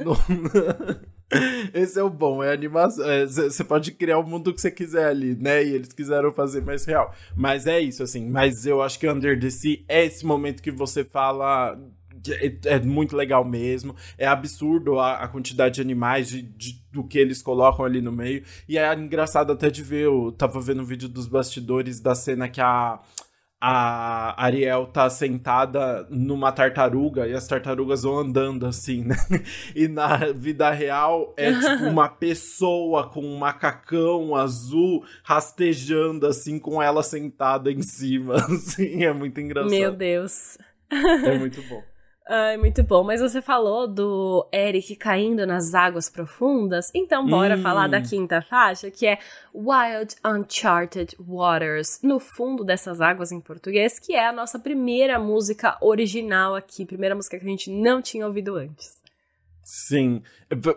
[0.04, 0.98] não- não-
[1.74, 3.06] Esse é o bom, é animação.
[3.28, 5.64] Você pode criar o mundo que você quiser ali, né?
[5.64, 7.14] E eles quiseram fazer mais real.
[7.36, 8.30] Mas é isso, assim.
[8.30, 11.78] Mas eu acho que Under the Sea é esse momento que você fala.
[12.30, 13.96] É, é muito legal mesmo.
[14.18, 18.12] É absurdo a, a quantidade de animais, de, de- do que eles colocam ali no
[18.12, 18.44] meio.
[18.68, 20.06] E é engraçado até de ver.
[20.06, 23.00] Eu tava vendo um vídeo dos bastidores da cena que a
[23.60, 29.16] a Ariel tá sentada numa tartaruga e as tartarugas vão andando assim, né?
[29.76, 36.82] E na vida real é tipo uma pessoa com um macacão azul rastejando assim com
[36.82, 39.72] ela sentada em cima, assim, é muito engraçado.
[39.72, 40.58] Meu Deus.
[40.92, 41.84] É muito bom.
[42.30, 43.04] Ai, muito bom.
[43.04, 47.62] Mas você falou do Eric caindo nas águas profundas, então bora Hum.
[47.62, 49.18] falar da quinta faixa, que é
[49.54, 55.78] Wild Uncharted Waters, no fundo dessas águas em português, que é a nossa primeira música
[55.82, 58.98] original aqui, primeira música que a gente não tinha ouvido antes.
[59.70, 60.22] Sim,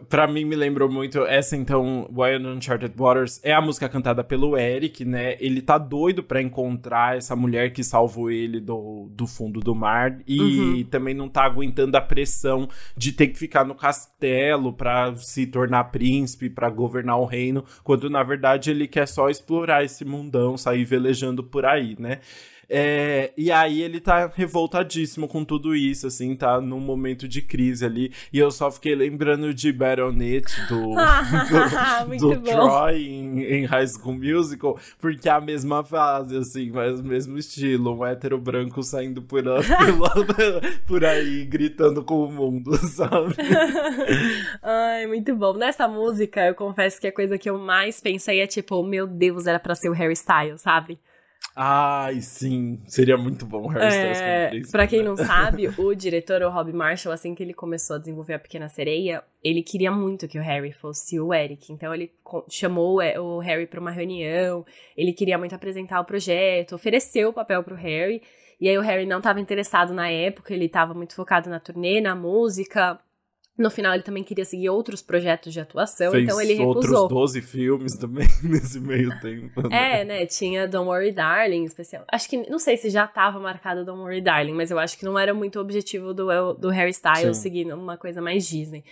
[0.09, 4.57] Pra mim me lembrou muito essa então, Wild Uncharted Waters, é a música cantada pelo
[4.57, 5.37] Eric, né?
[5.39, 10.19] Ele tá doido para encontrar essa mulher que salvou ele do, do fundo do mar
[10.27, 10.85] e uhum.
[10.91, 15.85] também não tá aguentando a pressão de ter que ficar no castelo para se tornar
[15.85, 20.85] príncipe, para governar o reino, quando na verdade ele quer só explorar esse mundão, sair
[20.85, 22.19] velejando por aí, né?
[22.73, 27.85] É, e aí ele tá revoltadíssimo com tudo isso, assim, tá num momento de crise
[27.85, 28.13] ali.
[28.33, 30.95] E eu só fiquei lembrando de Baronet do,
[32.17, 37.01] do, do Troy em, em, High School Musical, porque é a mesma fase, assim, mas
[37.01, 37.99] o mesmo estilo.
[37.99, 39.43] Um hétero branco saindo por,
[40.87, 43.35] por aí, gritando com o mundo, sabe?
[44.63, 45.55] Ai, muito bom.
[45.55, 49.49] Nessa música, eu confesso que a coisa que eu mais pensei é tipo, meu Deus,
[49.49, 51.01] era pra ser o Harry Styles, sabe?
[51.55, 52.81] Ai, sim.
[52.87, 54.73] Seria muito bom o Harry Styles é, como príncipe.
[54.73, 58.35] Pra quem não sabe, o diretor, o Rob Marshall, assim que ele começou a desenvolver
[58.35, 61.73] A Pequena Sereia, ele queria muito que o Harry fosse o Eric.
[61.73, 62.13] Então ele
[62.49, 64.65] chamou o Harry pra uma reunião,
[64.97, 68.23] ele queria muito apresentar o projeto, ofereceu o papel pro Harry.
[68.61, 72.01] E aí o Harry não estava interessado na época, ele estava muito focado na turnê,
[72.01, 73.01] na música,
[73.61, 77.03] no final, ele também queria seguir outros projetos de atuação, Fez então ele recusou.
[77.03, 79.69] outros 12 filmes também nesse meio tempo.
[79.69, 80.01] Né?
[80.01, 80.27] É, né?
[80.27, 82.05] Tinha Don't Worry Darling, especial.
[82.11, 85.05] Acho que, não sei se já tava marcado Don't Worry Darling, mas eu acho que
[85.05, 87.43] não era muito o objetivo do, do Harry Styles Sim.
[87.43, 88.83] seguir uma coisa mais Disney.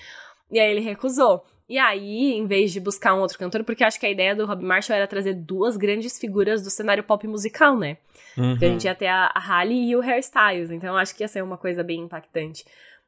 [0.51, 1.45] E aí ele recusou.
[1.69, 4.47] E aí, em vez de buscar um outro cantor, porque acho que a ideia do
[4.47, 7.99] Rob Marshall era trazer duas grandes figuras do cenário pop musical, né?
[8.37, 8.51] Uhum.
[8.51, 11.23] Porque a gente ia ter a, a Halle e o Harry Styles, então acho que
[11.23, 12.65] ia ser uma coisa bem impactante.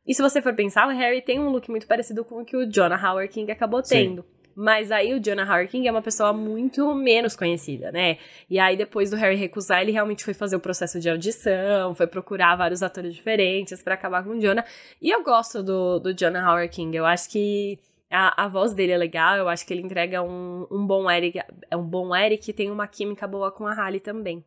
[0.07, 2.57] E se você for pensar, o Harry tem um look muito parecido com o que
[2.57, 4.23] o Jonah Howard King acabou tendo.
[4.23, 4.41] Sim.
[4.55, 8.19] Mas aí o Jonah Howard King é uma pessoa muito menos conhecida, né?
[8.49, 12.07] E aí depois do Harry recusar, ele realmente foi fazer o processo de audição, foi
[12.07, 14.65] procurar vários atores diferentes para acabar com o Jonah.
[15.01, 16.97] E eu gosto do, do Jonah Howard King.
[16.97, 17.79] Eu acho que
[18.11, 21.41] a, a voz dele é legal, eu acho que ele entrega um, um bom Eric,
[21.71, 24.45] é um bom Eric e tem uma química boa com a Halle também.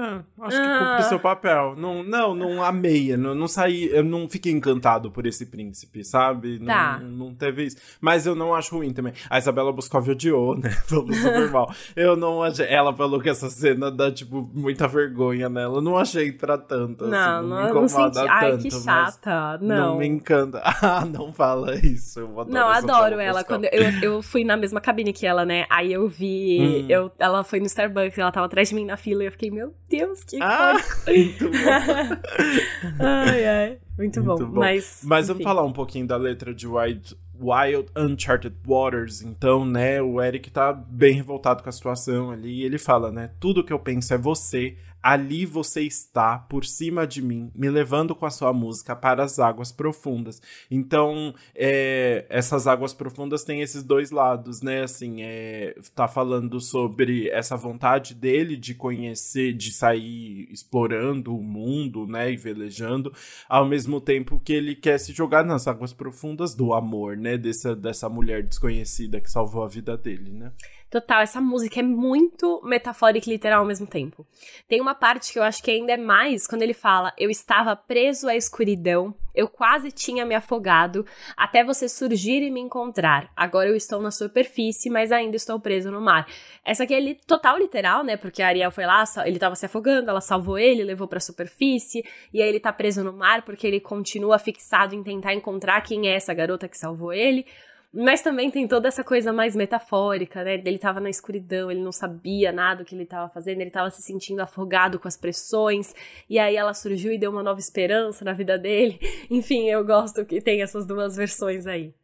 [0.00, 0.78] Ah, acho que ah.
[0.78, 1.74] cumpre seu papel.
[1.76, 3.16] Não, não, não amei.
[3.16, 3.90] Não, não saí.
[3.90, 6.60] Eu não fiquei encantado por esse príncipe, sabe?
[6.60, 7.00] Tá.
[7.00, 7.78] Não, não teve isso.
[8.00, 9.12] Mas eu não acho ruim também.
[9.28, 10.70] A Isabela Boscov odiou, né?
[10.86, 11.74] Falou super mal.
[11.96, 12.66] Eu não achei.
[12.68, 15.78] Ela falou que essa cena dá, tipo, muita vergonha nela.
[15.78, 17.08] Eu não achei pra tanto.
[17.08, 18.28] Não, assim, não, não me incomoda não senti...
[18.28, 19.58] Ai, que chata.
[19.60, 19.76] Não.
[19.76, 20.62] Não me encanta.
[20.80, 22.20] Ah, não fala isso.
[22.20, 23.42] Eu adoro não, adoro ela.
[23.42, 25.66] Quando eu, eu fui na mesma cabine que ela, né?
[25.68, 26.84] Aí eu vi.
[26.84, 26.86] Hum.
[26.88, 29.50] Eu, ela foi no Starbucks, ela tava atrás de mim na fila e eu fiquei,
[29.50, 32.98] meu Deus, que ah, muito bom.
[33.00, 33.78] ai, ai.
[33.96, 34.52] Muito, muito bom.
[34.52, 34.60] bom.
[34.60, 39.22] Mas, Mas vamos falar um pouquinho da letra de Wild, Wild Uncharted Waters.
[39.22, 42.62] Então, né, o Eric tá bem revoltado com a situação ali.
[42.62, 43.30] Ele fala, né?
[43.40, 48.14] Tudo que eu penso é você Ali você está, por cima de mim, me levando
[48.14, 50.42] com a sua música para as águas profundas.
[50.70, 54.82] Então, é, essas águas profundas têm esses dois lados, né?
[54.82, 62.06] Assim, é, tá falando sobre essa vontade dele de conhecer, de sair explorando o mundo,
[62.06, 62.32] né?
[62.32, 63.12] E velejando,
[63.48, 67.38] ao mesmo tempo que ele quer se jogar nas águas profundas do amor, né?
[67.38, 70.52] Dessa, dessa mulher desconhecida que salvou a vida dele, né?
[70.90, 74.26] Total, essa música é muito metafórica e literal ao mesmo tempo.
[74.66, 77.76] Tem uma parte que eu acho que ainda é mais quando ele fala: Eu estava
[77.76, 81.04] preso à escuridão, eu quase tinha me afogado,
[81.36, 83.30] até você surgir e me encontrar.
[83.36, 86.26] Agora eu estou na superfície, mas ainda estou preso no mar.
[86.64, 88.16] Essa aqui é total literal, né?
[88.16, 91.20] Porque a Ariel foi lá, ele estava se afogando, ela salvou ele, levou para a
[91.20, 95.82] superfície, e aí ele tá preso no mar porque ele continua fixado em tentar encontrar
[95.82, 97.44] quem é essa garota que salvou ele.
[97.92, 100.60] Mas também tem toda essa coisa mais metafórica, né?
[100.62, 103.90] Ele tava na escuridão, ele não sabia nada do que ele tava fazendo, ele tava
[103.90, 105.94] se sentindo afogado com as pressões,
[106.28, 108.98] e aí ela surgiu e deu uma nova esperança na vida dele.
[109.30, 111.94] Enfim, eu gosto que tem essas duas versões aí.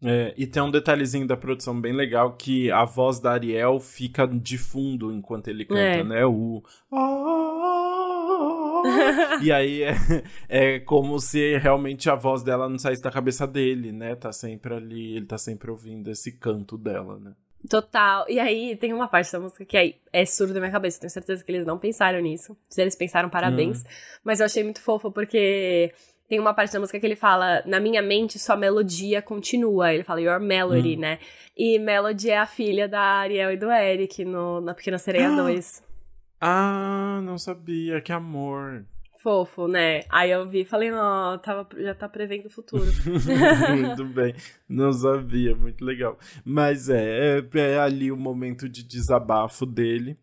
[0.00, 4.28] É, e tem um detalhezinho da produção bem legal que a voz da Ariel fica
[4.28, 6.04] de fundo enquanto ele canta, é.
[6.04, 6.24] né?
[6.24, 6.62] O.
[9.42, 9.94] e aí é,
[10.48, 14.14] é como se realmente a voz dela não saísse da cabeça dele, né?
[14.14, 17.32] Tá sempre ali, ele tá sempre ouvindo esse canto dela, né?
[17.68, 18.24] Total.
[18.28, 21.00] E aí tem uma parte da música que é, é surdo da minha cabeça.
[21.00, 22.56] Tenho certeza que eles não pensaram nisso.
[22.68, 23.82] Se eles pensaram, parabéns.
[23.82, 23.86] Hum.
[24.24, 25.92] Mas eu achei muito fofo porque
[26.28, 29.92] tem uma parte da música que ele fala: Na minha mente, sua melodia continua.
[29.92, 31.00] Ele fala Your Melody, hum.
[31.00, 31.18] né?
[31.56, 35.87] E Melody é a filha da Ariel e do Eric no, na Pequena Sereia 2.
[36.40, 38.84] Ah, não sabia, que amor.
[39.20, 40.02] Fofo, né?
[40.08, 42.84] Aí eu vi e falei, ó, tava, já tá prevendo o futuro.
[43.76, 44.34] muito bem,
[44.68, 46.16] não sabia, muito legal.
[46.44, 50.16] Mas é, é, é ali o momento de desabafo dele.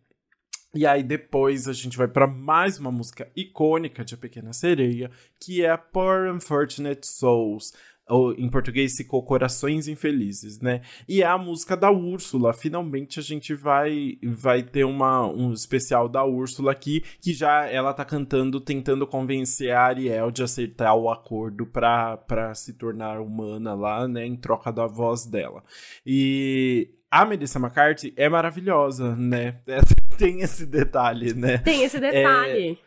[0.74, 5.10] E aí depois a gente vai para mais uma música icônica de A Pequena Sereia,
[5.40, 7.72] que é a Poor Unfortunate Souls.
[8.08, 10.82] Ou, em português ficou Corações Infelizes, né?
[11.08, 12.52] E é a música da Úrsula.
[12.52, 17.92] Finalmente a gente vai vai ter uma, um especial da Úrsula aqui, que já ela
[17.92, 23.74] tá cantando, tentando convencer a Ariel de aceitar o acordo pra, pra se tornar humana
[23.74, 24.24] lá, né?
[24.24, 25.62] Em troca da voz dela.
[26.04, 29.60] E a Melissa McCarthy é maravilhosa, né?
[30.18, 31.58] Tem esse detalhe, né?
[31.58, 32.78] Tem esse detalhe.
[32.82, 32.85] É,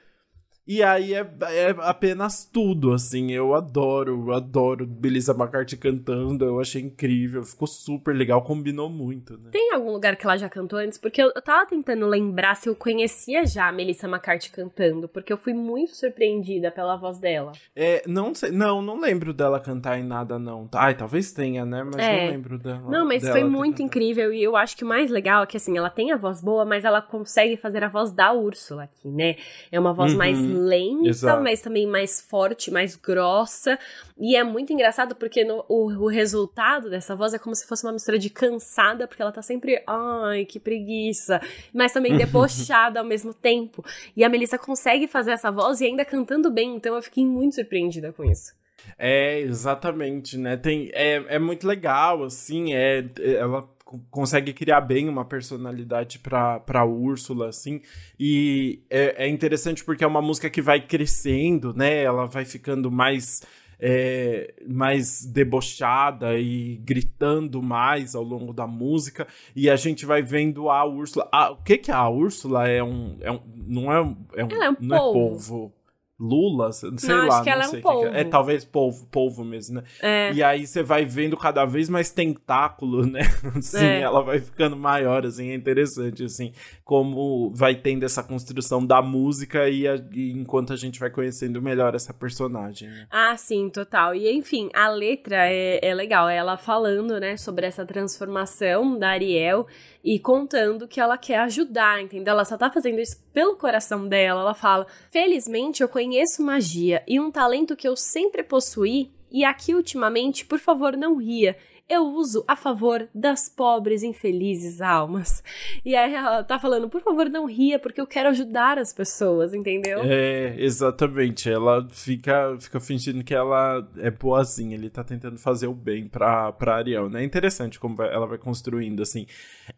[0.72, 3.32] e aí é, é, apenas tudo, assim.
[3.32, 6.46] Eu adoro, eu adoro Belisa McCarthy cantando.
[6.46, 9.50] Eu achei incrível, ficou super legal, combinou muito, né?
[9.52, 11.00] Tem algum lugar que ela já cantou antes?
[11.00, 15.34] Porque eu, eu tava tentando lembrar se eu conhecia já a Melissa McCarthy cantando, porque
[15.34, 17.52] eu fui muito surpreendida pela voz dela.
[17.76, 20.70] É, não sei, não, não lembro dela cantar em nada, não.
[20.76, 21.84] Ai, talvez tenha, né?
[21.84, 22.26] Mas é.
[22.26, 22.92] não lembro dela.
[22.92, 24.32] Não, mas foi muito incrível.
[24.32, 26.64] E eu acho que o mais legal é que, assim, ela tem a voz boa,
[26.64, 29.36] mas ela consegue fazer a voz da Úrsula aqui, né?
[29.72, 30.20] É uma voz uhum.
[30.20, 31.44] mais lenta, Exato.
[31.44, 33.78] mas também mais forte, mais grossa.
[34.18, 37.86] E é muito engraçado porque no, o, o resultado dessa voz é como se fosse
[37.86, 41.42] uma mistura de cansada, porque ela tá sempre, ai, que preguiça,
[41.74, 43.84] mas também debochada ao mesmo tempo.
[44.16, 47.56] E a Melissa consegue fazer essa voz e ainda cantando bem, então eu fiquei muito
[47.56, 48.54] surpreendida com isso.
[48.98, 50.58] É, exatamente, né?
[50.58, 53.06] Tem, é, é muito legal, assim, é,
[53.38, 53.68] ela
[54.10, 57.82] consegue criar bem uma personalidade pra, pra Úrsula, assim.
[58.20, 62.04] E é, é interessante porque é uma música que vai crescendo, né?
[62.04, 63.42] Ela vai ficando mais.
[63.82, 69.26] É, mais debochada e gritando mais ao longo da música
[69.56, 71.30] e a gente vai vendo a Úrsula.
[71.52, 74.66] o que que é a Úrsula é um, é um não é, é um, Ela
[74.66, 75.16] é um não polvo.
[75.16, 75.74] é polvo
[76.20, 78.08] Lula, sei não, lá, que não é sei um polvo.
[78.08, 78.22] é.
[78.22, 78.24] é.
[78.26, 79.84] talvez polvo, polvo mesmo, né?
[80.02, 80.34] É.
[80.34, 83.22] E aí você vai vendo cada vez mais tentáculo, né?
[83.56, 84.02] Assim, É.
[84.02, 86.52] ela vai ficando maior, assim, é interessante, assim,
[86.84, 91.62] como vai tendo essa construção da música e, a- e enquanto a gente vai conhecendo
[91.62, 93.08] melhor essa personagem, né?
[93.10, 94.14] Ah, sim, total.
[94.14, 96.28] E enfim, a letra é, é legal.
[96.28, 99.68] É ela falando, né, sobre essa transformação da Ariel
[100.04, 102.34] e contando que ela quer ajudar, entendeu?
[102.34, 104.42] Ela só tá fazendo isso pelo coração dela.
[104.42, 109.12] Ela fala: Felizmente eu conheço magia e um talento que eu sempre possuí.
[109.32, 111.56] E aqui ultimamente, por favor, não ria.
[111.90, 115.44] Eu uso a favor das pobres, infelizes almas.
[115.84, 119.54] E aí ela tá falando, por favor, não ria, porque eu quero ajudar as pessoas,
[119.54, 120.00] entendeu?
[120.04, 121.50] É, exatamente.
[121.50, 124.76] Ela fica, fica fingindo que ela é boazinha.
[124.76, 127.22] Ele tá tentando fazer o bem pra, pra Ariel, né?
[127.22, 129.26] É interessante como ela vai construindo, assim.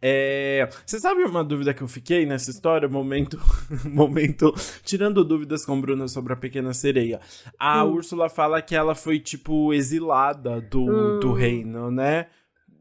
[0.02, 2.90] É, Você sabe uma dúvida que eu fiquei nessa história?
[2.90, 3.40] Momento,
[3.86, 7.20] momento, tirando dúvidas com Bruna sobre a Pequena Sereia.
[7.58, 7.94] A Hum.
[7.94, 11.20] Úrsula fala que ela foi, tipo, exilada do, Hum.
[11.20, 12.01] do reino, né?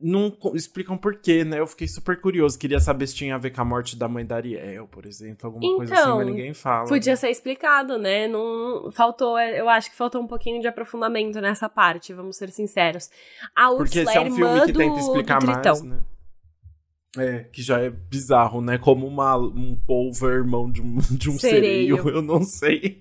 [0.03, 1.61] Não co- explicam por quê, né?
[1.61, 2.59] Eu fiquei super curioso.
[2.59, 5.47] Queria saber se tinha a ver com a morte da mãe da Ariel, por exemplo.
[5.47, 6.89] Alguma coisa assim, Então, mas ninguém fala.
[6.89, 8.27] Podia ser explicado, né?
[8.27, 13.11] Não faltou, eu acho que faltou um pouquinho de aprofundamento nessa parte, vamos ser sinceros.
[13.55, 15.99] A Porque Úrsula esse é é um filme que do, tenta explicar mais, né?
[17.19, 18.79] É, que já é bizarro, né?
[18.79, 21.97] Como uma, um polvo é irmão de um, de um sereio.
[21.97, 22.09] Sereio.
[22.17, 23.01] eu não sei.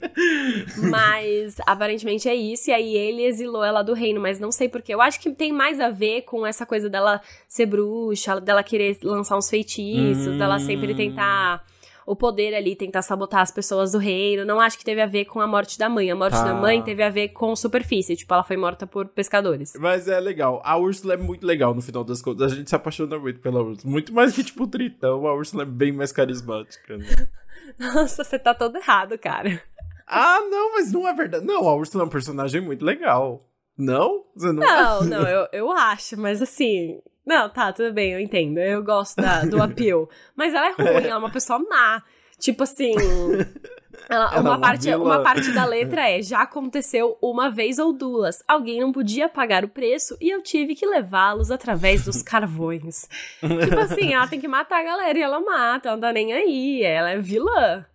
[0.90, 4.94] Mas aparentemente é isso, e aí ele exilou ela do reino, mas não sei porquê.
[4.94, 8.98] Eu acho que tem mais a ver com essa coisa dela ser bruxa, dela querer
[9.04, 10.38] lançar uns feitiços, Hum.
[10.40, 11.64] dela sempre tentar
[12.12, 14.44] o poder ali, tentar sabotar as pessoas do reino.
[14.44, 16.10] Não acho que teve a ver com a morte da mãe.
[16.10, 16.44] A morte Tá.
[16.44, 19.74] da mãe teve a ver com superfície, tipo, ela foi morta por pescadores.
[19.80, 20.60] Mas é legal.
[20.66, 22.52] A Úrsula é muito legal no final das contas.
[22.52, 23.92] A gente se apaixona muito pela Úrsula.
[23.92, 25.28] Muito mais que, tipo, o Tritão.
[25.28, 27.06] A Úrsula é bem mais carismática, né?
[27.78, 29.62] Nossa, você tá todo errado, cara.
[30.08, 31.46] Ah, não, mas não é verdade.
[31.46, 33.46] Não, a Úrsula é um personagem muito legal.
[33.80, 34.26] Não?
[34.36, 34.56] Você não...
[34.62, 37.00] Não, não, eu, eu acho, mas assim.
[37.26, 38.58] Não, tá, tudo bem, eu entendo.
[38.60, 40.10] Eu gosto da, do appeal.
[40.36, 42.04] Mas ela é ruim, ela é uma pessoa má.
[42.40, 42.94] Tipo assim.
[44.10, 47.80] ela- Ela é uma, uma parte, uma parte da letra é: já aconteceu uma vez
[47.80, 48.42] ou duas.
[48.48, 53.08] Alguém não podia pagar o preço e eu tive que levá-los através dos carvões.
[53.40, 56.34] tipo assim, ela tem que matar a galera e ela mata, ela não tá nem
[56.34, 56.82] aí.
[56.84, 57.86] Ela é vilã.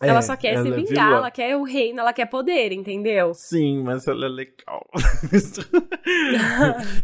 [0.00, 1.16] Ela É, só quer se ela é vingar, vilã.
[1.18, 3.32] ela quer o reino, ela quer poder, entendeu?
[3.34, 4.86] Sim, mas ela é legal.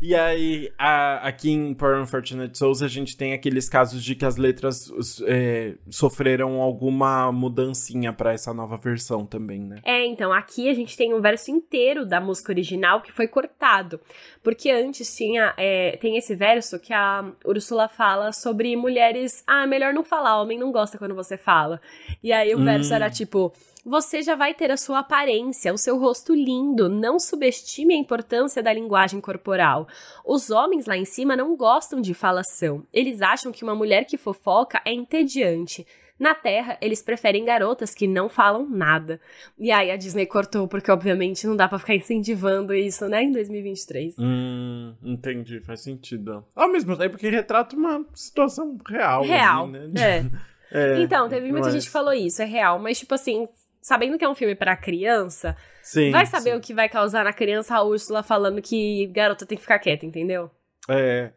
[0.00, 4.24] e aí, a- aqui em Poor Unfortunate Souls, a gente tem aqueles casos de que
[4.24, 4.90] as letras
[5.26, 9.80] é, sofreram alguma mudancinha pra essa nova versão também, né?
[9.84, 14.00] É, então, aqui a gente tem um verso inteiro da música original que foi cortado.
[14.42, 15.52] Porque antes tinha.
[15.56, 19.42] é, tem esse verso que a Ursula fala sobre mulheres.
[19.46, 21.80] Ah, melhor não falar, homem não gosta quando você fala.
[22.22, 22.96] E aí o verso Hum.
[22.96, 23.52] era tipo.
[23.84, 26.88] Você já vai ter a sua aparência, o seu rosto lindo.
[26.88, 29.86] Não subestime a importância da linguagem corporal.
[30.24, 32.84] Os homens lá em cima não gostam de falação.
[32.92, 35.86] Eles acham que uma mulher que fofoca é entediante.
[36.18, 39.20] Na Terra, eles preferem garotas que não falam nada.
[39.58, 43.30] E aí a Disney cortou, porque obviamente não dá pra ficar incentivando isso, né, em
[43.30, 44.16] 2023.
[44.18, 46.42] Hum, entendi, faz sentido.
[46.54, 49.24] Ao mesmo tempo que retrata uma situação real.
[49.24, 50.18] Real, ali, né?
[50.18, 50.24] é.
[50.70, 51.00] é.
[51.00, 51.74] Então, teve muita mas...
[51.74, 52.78] gente que falou isso, é real.
[52.78, 53.48] Mas, tipo assim,
[53.80, 56.56] sabendo que é um filme para criança, sim, vai saber sim.
[56.56, 60.04] o que vai causar na criança a Úrsula falando que garota tem que ficar quieta,
[60.04, 60.50] entendeu?
[60.88, 61.32] É,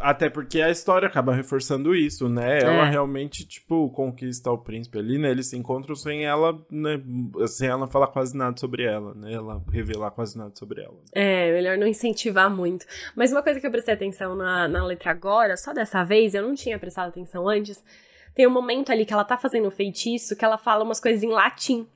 [0.00, 2.60] até porque a história acaba reforçando isso, né?
[2.60, 2.90] Ela É.
[2.90, 5.30] realmente, tipo, conquista o príncipe ali, né?
[5.30, 7.00] Eles se encontram sem ela, né?
[7.46, 9.32] Sem ela falar quase nada sobre ela, né?
[9.32, 10.96] Ela revelar quase nada sobre ela.
[11.14, 12.84] É, melhor não incentivar muito.
[13.16, 16.42] Mas uma coisa que eu prestei atenção na, na letra agora, só dessa vez, eu
[16.42, 17.82] não tinha prestado atenção antes,
[18.34, 21.22] tem um momento ali que ela tá fazendo o feitiço que ela fala umas coisas
[21.22, 21.86] em latim.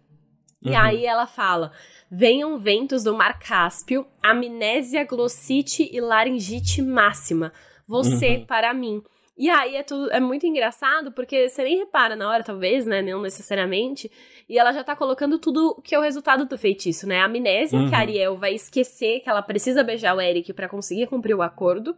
[0.62, 0.76] E Uhum.
[0.78, 1.72] aí ela fala:
[2.10, 7.52] Venham ventos do mar Cáspio, amnésia, glossite e laringite máxima.
[7.86, 8.46] Você Uhum.
[8.46, 9.02] para mim.
[9.36, 13.02] E aí é tudo é muito engraçado porque você nem repara na hora, talvez, né?
[13.02, 14.08] Não necessariamente.
[14.48, 17.20] E ela já tá colocando tudo que é o resultado do feitiço, né?
[17.20, 17.88] A amnésia, Uhum.
[17.88, 21.42] que a Ariel vai esquecer que ela precisa beijar o Eric pra conseguir cumprir o
[21.42, 21.96] acordo.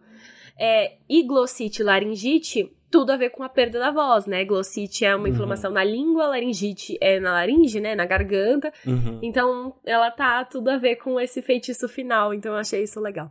[0.59, 4.45] É, e glossite e laringite, tudo a ver com a perda da voz, né?
[4.45, 5.33] Glossite é uma Uhum.
[5.35, 7.95] inflamação na língua, laringite é na laringe, né?
[7.95, 8.73] Na garganta.
[8.87, 9.19] Uhum.
[9.23, 13.31] Então, ela tá tudo a ver com esse feitiço final, então eu achei isso legal.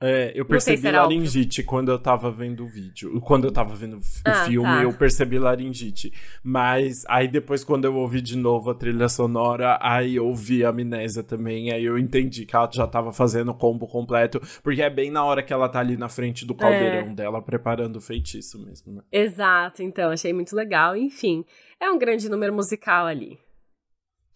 [0.00, 3.20] É, eu percebi se laringite quando eu tava vendo o vídeo.
[3.20, 4.82] Quando eu tava vendo o f- o Ah, filme, tá.
[4.82, 6.12] eu percebi laringite.
[6.42, 10.68] Mas aí depois, quando eu ouvi de novo a trilha sonora, aí eu ouvi a
[10.68, 11.72] amnésia também.
[11.72, 14.40] Aí eu entendi que ela já tava fazendo o combo completo.
[14.62, 17.96] Porque é bem na hora que ela tá ali na frente do caldeirão dela, preparando
[17.96, 19.02] o feitiço mesmo, né?
[19.10, 20.94] Exato, então, achei muito legal.
[20.96, 21.44] Enfim,
[21.80, 23.36] é um grande número musical ali.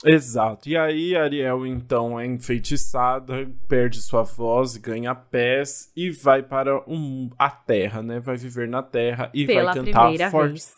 [0.04, 0.68] Exato.
[0.68, 7.30] E aí, Ariel, então, é enfeitiçada, perde sua voz, ganha pés e vai para um,
[7.38, 8.18] a Terra, né?
[8.20, 10.72] Vai viver na Terra e Pela vai cantar primeira For- vez.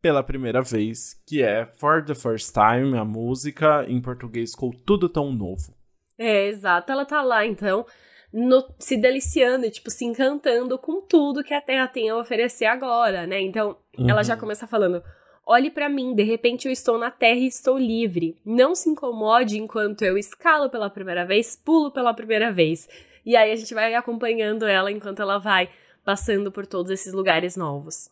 [0.00, 5.08] pela primeira vez, que é For the First Time, a música em português ficou tudo
[5.08, 5.74] tão novo.
[6.18, 6.90] É, exato.
[6.90, 7.84] Ela tá lá, então,
[8.32, 12.64] no- se deliciando e, tipo, se encantando com tudo que a Terra tem a oferecer
[12.66, 13.40] agora, né?
[13.40, 13.76] Então,
[14.08, 14.40] ela já Uhum.
[14.40, 15.02] começa falando:
[15.52, 18.36] Olhe pra mim, de repente eu estou na Terra e estou livre.
[18.46, 22.88] Não se incomode enquanto eu escalo pela primeira vez, pulo pela primeira vez.
[23.26, 25.68] E aí a gente vai acompanhando ela enquanto ela vai
[26.04, 28.08] passando por todos esses lugares novos.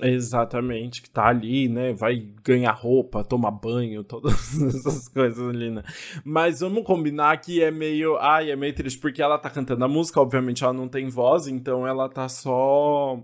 [0.00, 1.92] Exatamente, que tá ali, né?
[1.92, 5.82] Vai ganhar roupa, tomar banho, todas essas coisas ali, né?
[6.24, 8.16] Mas vamos combinar que é meio.
[8.16, 11.46] Ai, é meio triste, porque ela tá cantando a música, obviamente ela não tem voz,
[11.46, 13.22] então ela tá só.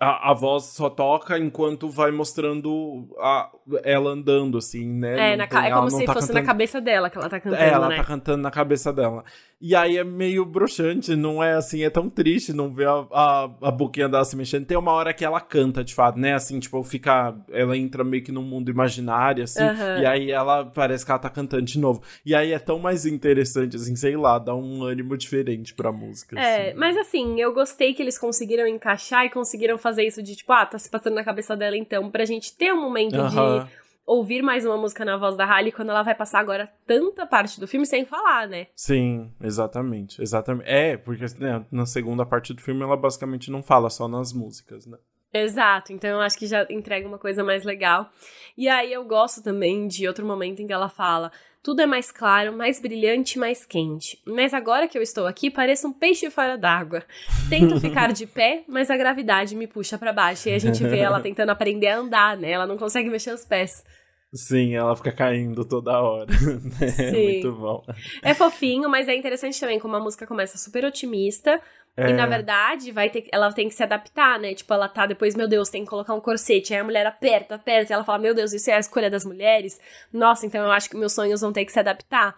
[0.00, 3.50] A, a voz só toca enquanto vai mostrando a,
[3.82, 5.32] ela andando, assim, né?
[5.32, 7.40] É, na tem- é como se tá fosse na cantando- cabeça dela que ela tá
[7.40, 7.96] cantando, É, ela né?
[7.96, 9.24] tá cantando na cabeça dela.
[9.60, 13.50] E aí é meio broxante, não é assim, é tão triste não ver a, a,
[13.62, 14.64] a boquinha dela se mexendo.
[14.64, 16.32] Tem uma hora que ela canta, de fato, né?
[16.34, 17.34] Assim, tipo, fica.
[17.50, 19.60] Ela entra meio que num mundo imaginário, assim.
[19.64, 20.00] Aham.
[20.00, 22.00] E aí ela parece que ela tá cantando de novo.
[22.24, 26.38] E aí é tão mais interessante, assim, sei lá, dá um ânimo diferente pra música.
[26.38, 26.78] É, assim.
[26.78, 30.66] mas assim, eu gostei que eles conseguiram encaixar e conseguiram fazer isso de tipo, ah,
[30.66, 33.68] tá se passando na cabeça dela então, pra gente ter um momento de
[34.08, 37.60] ouvir mais uma música na voz da Halle quando ela vai passar agora tanta parte
[37.60, 38.66] do filme sem falar, né?
[38.74, 40.68] Sim, exatamente, exatamente.
[40.68, 44.86] É, porque né, na segunda parte do filme ela basicamente não fala só nas músicas,
[44.86, 44.96] né?
[45.32, 48.10] Exato, então eu acho que já entrega uma coisa mais legal.
[48.56, 51.30] E aí eu gosto também de outro momento em que ela fala:
[51.62, 54.20] tudo é mais claro, mais brilhante, mais quente.
[54.26, 57.02] Mas agora que eu estou aqui, pareço um peixe fora d'água.
[57.48, 60.48] Tento ficar de pé, mas a gravidade me puxa pra baixo.
[60.48, 62.50] E a gente vê ela tentando aprender a andar, né?
[62.50, 63.84] Ela não consegue mexer os pés.
[64.32, 66.26] Sim, ela fica caindo toda hora.
[66.26, 66.88] né?
[67.10, 67.32] Sim.
[67.32, 67.82] Muito bom.
[68.22, 71.60] É fofinho, mas é interessante também como a música começa super otimista.
[71.96, 72.10] É.
[72.10, 74.54] E na verdade, vai ter, ela tem que se adaptar, né?
[74.54, 76.72] Tipo, ela tá depois, meu Deus, tem que colocar um corsete.
[76.72, 77.92] Aí a mulher aperta, aperta.
[77.92, 79.80] E ela fala, meu Deus, isso é a escolha das mulheres.
[80.12, 82.36] Nossa, então eu acho que meus sonhos vão ter que se adaptar.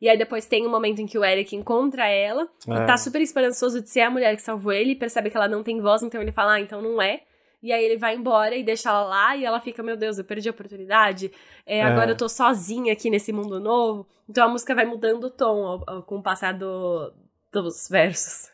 [0.00, 2.48] E aí depois tem um momento em que o Eric encontra ela.
[2.68, 2.72] É.
[2.72, 4.94] E tá super esperançoso de ser a mulher que salvou ele.
[4.94, 7.22] Percebe que ela não tem voz, então ele fala, ah, então não é.
[7.62, 9.36] E aí ele vai embora e deixa ela lá.
[9.36, 11.30] E ela fica, meu Deus, eu perdi a oportunidade.
[11.66, 12.12] É, agora É.
[12.12, 14.06] eu tô sozinha aqui nesse mundo novo.
[14.28, 17.12] Então a música vai mudando o tom ao- ao- com o passar do-
[17.52, 18.48] dos versos.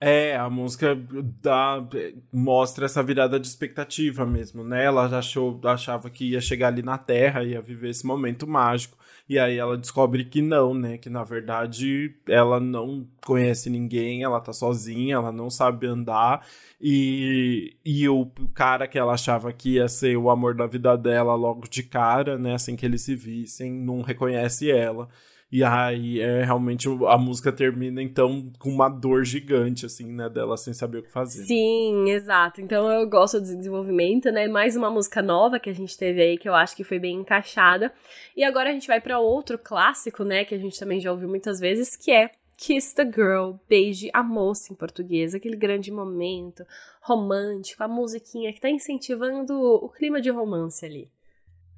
[0.00, 0.94] É, a música
[1.42, 1.84] dá,
[2.32, 4.84] mostra essa virada de expectativa mesmo, né?
[4.84, 8.96] Ela já achou, achava que ia chegar ali na Terra, ia viver esse momento mágico.
[9.28, 10.96] E aí ela descobre que não, né?
[10.96, 16.46] Que na verdade ela não conhece ninguém, ela tá sozinha, ela não sabe andar.
[16.80, 21.34] E, e o cara que ela achava que ia ser o amor da vida dela
[21.34, 22.54] logo de cara, né?
[22.54, 25.08] Assim que eles se vissem, não reconhece ela.
[25.50, 30.58] E aí, é, realmente, a música termina, então, com uma dor gigante, assim, né, dela
[30.58, 31.42] sem saber o que fazer.
[31.44, 32.60] Sim, exato.
[32.60, 34.46] Então, eu gosto do desenvolvimento, né?
[34.46, 37.16] Mais uma música nova que a gente teve aí, que eu acho que foi bem
[37.16, 37.90] encaixada.
[38.36, 41.28] E agora a gente vai para outro clássico, né, que a gente também já ouviu
[41.28, 46.66] muitas vezes, que é Kiss the Girl, Beije a Moça em português, aquele grande momento
[47.00, 51.08] romântico, a musiquinha que tá incentivando o clima de romance ali.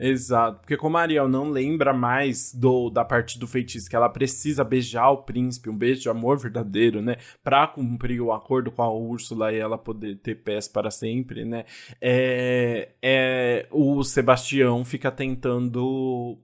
[0.01, 4.09] Exato, porque como a Ariel não lembra mais do da parte do feitiço que ela
[4.09, 8.83] precisa beijar o príncipe, um beijo de amor verdadeiro, né, para cumprir o acordo com
[8.83, 11.67] a Úrsula e ela poder ter pés para sempre, né?
[12.01, 16.39] É, é o Sebastião fica tentando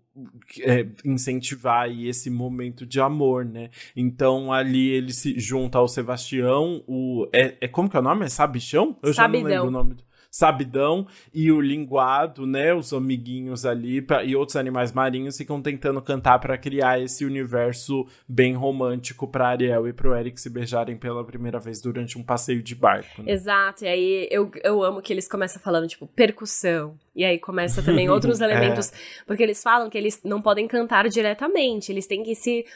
[0.60, 3.70] é, incentivar esse momento de amor, né?
[3.94, 8.24] Então ali ele se junta ao Sebastião, o é, é como que é o nome?
[8.24, 8.98] É Sabichão?
[9.02, 9.40] Eu Sabidão.
[9.40, 10.05] já não lembro o nome.
[10.36, 12.74] Sabidão e o linguado, né?
[12.74, 18.06] Os amiguinhos ali pra, e outros animais marinhos ficam tentando cantar para criar esse universo
[18.28, 22.62] bem romântico para Ariel e pro Eric se beijarem pela primeira vez durante um passeio
[22.62, 23.22] de barco.
[23.22, 23.32] Né?
[23.32, 26.98] Exato, e aí eu, eu amo que eles começam falando, tipo, percussão.
[27.14, 28.96] E aí começa também outros elementos, é.
[29.26, 32.66] porque eles falam que eles não podem cantar diretamente, eles têm que se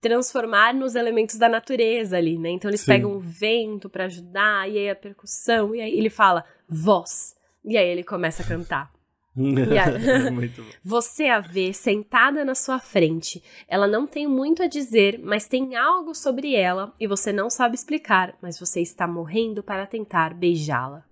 [0.00, 2.50] transformar nos elementos da natureza ali, né?
[2.50, 2.92] Então eles Sim.
[2.92, 7.34] pegam o vento para ajudar, e aí a percussão, e aí ele fala voz.
[7.64, 8.92] E aí ele começa a cantar.
[10.82, 13.42] Você a vê sentada na sua frente.
[13.68, 17.76] Ela não tem muito a dizer, mas tem algo sobre ela e você não sabe
[17.76, 21.07] explicar, mas você está morrendo para tentar beijá-la.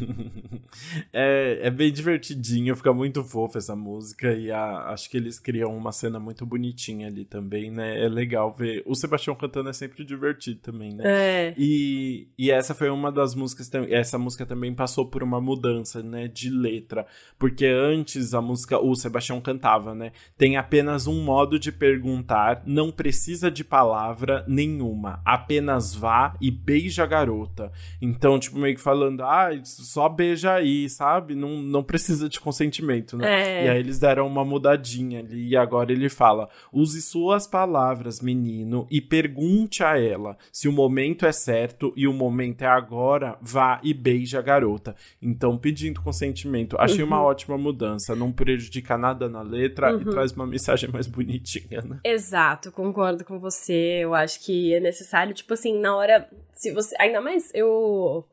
[1.12, 5.76] é, é bem divertidinho, fica muito fofa essa música e a, acho que eles criam
[5.76, 8.04] uma cena muito bonitinha ali também, né?
[8.04, 8.82] É legal ver.
[8.86, 11.04] O Sebastião cantando é sempre divertido também, né?
[11.04, 11.54] É.
[11.56, 16.28] E, e essa foi uma das músicas, essa música também passou por uma mudança, né,
[16.28, 17.06] de letra,
[17.38, 20.12] porque antes a música, o Sebastião cantava, né?
[20.36, 27.04] Tem apenas um modo de perguntar, não precisa de palavra nenhuma, apenas vá e beija
[27.04, 27.72] a garota.
[28.00, 29.50] Então, tipo, meio que falando, ah,
[29.84, 31.34] só beija aí, sabe?
[31.34, 33.62] Não, não precisa de consentimento, né?
[33.62, 33.66] É.
[33.66, 38.86] E aí eles deram uma mudadinha ali e agora ele fala: use suas palavras, menino,
[38.90, 43.80] e pergunte a ela se o momento é certo e o momento é agora, vá
[43.82, 44.96] e beije a garota.
[45.20, 46.76] Então, pedindo consentimento.
[46.78, 47.08] Achei uhum.
[47.08, 50.00] uma ótima mudança, não prejudica nada na letra uhum.
[50.00, 52.00] e traz uma mensagem mais bonitinha, né?
[52.04, 54.00] Exato, concordo com você.
[54.02, 56.28] Eu acho que é necessário, tipo assim, na hora.
[56.52, 56.94] Se você.
[57.00, 58.24] Ainda mais eu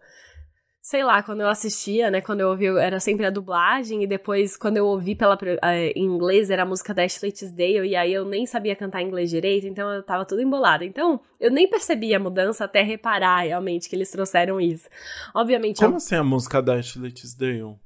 [0.91, 4.57] sei lá, quando eu assistia, né, quando eu ouvi, era sempre a dublagem, e depois,
[4.57, 5.57] quando eu ouvi pela, uh,
[5.95, 9.29] em inglês, era a música da Ashley Tisdale, e aí eu nem sabia cantar inglês
[9.29, 10.83] direito, então eu tava tudo embolada.
[10.83, 14.89] Então, eu nem percebi a mudança até reparar, realmente, que eles trouxeram isso.
[15.33, 15.77] Obviamente...
[15.77, 15.95] Como eu...
[15.95, 17.77] assim a música da Ashley Tisdale?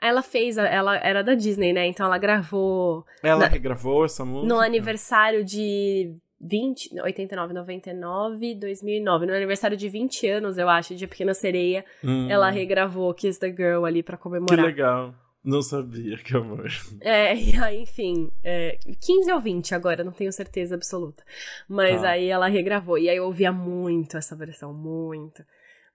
[0.00, 1.86] Ela fez, ela era da Disney, né?
[1.86, 3.04] Então ela gravou.
[3.22, 4.54] Ela na, regravou essa música?
[4.54, 9.26] No aniversário de 20, 89, 99, 2009.
[9.26, 12.28] No aniversário de 20 anos, eu acho, de Pequena Sereia, hum.
[12.30, 14.56] ela regravou Kiss the Girl ali para comemorar.
[14.56, 15.14] Que legal.
[15.46, 16.68] Não sabia, que amor.
[17.00, 21.22] É, e aí, enfim, é, 15 ou 20 agora, não tenho certeza absoluta.
[21.68, 22.10] Mas ah.
[22.10, 22.98] aí ela regravou.
[22.98, 25.44] E aí eu ouvia muito essa versão, muito.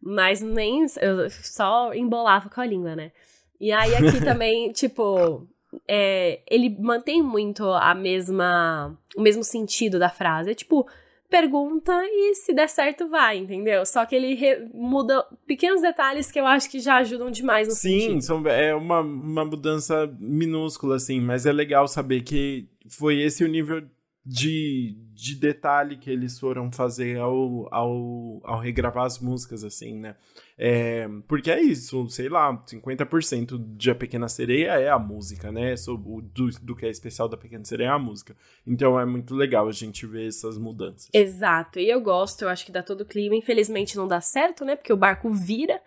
[0.02, 0.86] Mas nem.
[1.02, 3.12] Eu só embolava com a língua, né?
[3.60, 5.46] E aí aqui também, tipo,
[5.88, 10.52] é, ele mantém muito a mesma o mesmo sentido da frase.
[10.52, 10.88] É tipo,
[11.30, 13.86] pergunta e se der certo vai, entendeu?
[13.86, 18.00] Só que ele muda pequenos detalhes que eu acho que já ajudam demais no Sim,
[18.00, 18.22] sentido.
[18.22, 23.48] Sim, é uma, uma mudança minúscula, assim, mas é legal saber que foi esse o
[23.48, 23.82] nível
[24.26, 30.16] de, de detalhe que eles foram fazer ao, ao, ao regravar as músicas, assim, né?
[30.64, 35.74] É, porque é isso, sei lá, 50% de A Pequena Sereia é a música, né?
[35.74, 38.36] Do, do que é especial da Pequena Sereia é a música.
[38.66, 41.10] Então é muito legal a gente ver essas mudanças.
[41.12, 43.36] Exato, e eu gosto, eu acho que dá todo o clima.
[43.36, 44.76] Infelizmente não dá certo, né?
[44.76, 45.82] Porque o barco vira.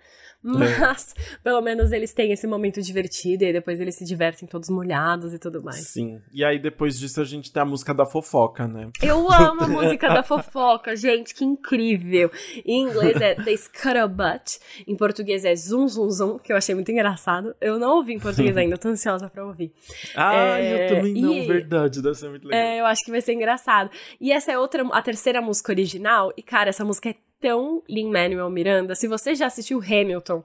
[0.44, 1.38] Mas, é.
[1.42, 5.38] pelo menos eles têm esse momento divertido e depois eles se divertem todos molhados e
[5.38, 5.88] tudo mais.
[5.88, 6.20] Sim.
[6.30, 8.90] E aí depois disso a gente tem a música da fofoca, né?
[9.02, 12.30] Eu amo a música da fofoca, gente, que incrível.
[12.62, 16.92] Em inglês é The Scuttlebutt, em português é Zum Zum Zum, que eu achei muito
[16.92, 17.56] engraçado.
[17.58, 19.72] Eu não ouvi em português ainda, tô ansiosa pra ouvir.
[20.14, 20.84] Ah, é...
[20.84, 21.46] eu também não, e...
[21.46, 22.60] verdade, deve ser muito legal.
[22.60, 23.90] É, eu acho que vai ser engraçado.
[24.20, 27.14] E essa é outra, a terceira música original, e cara, essa música é
[27.44, 28.94] tão Lin-Manuel Miranda.
[28.94, 30.42] Se você já assistiu Hamilton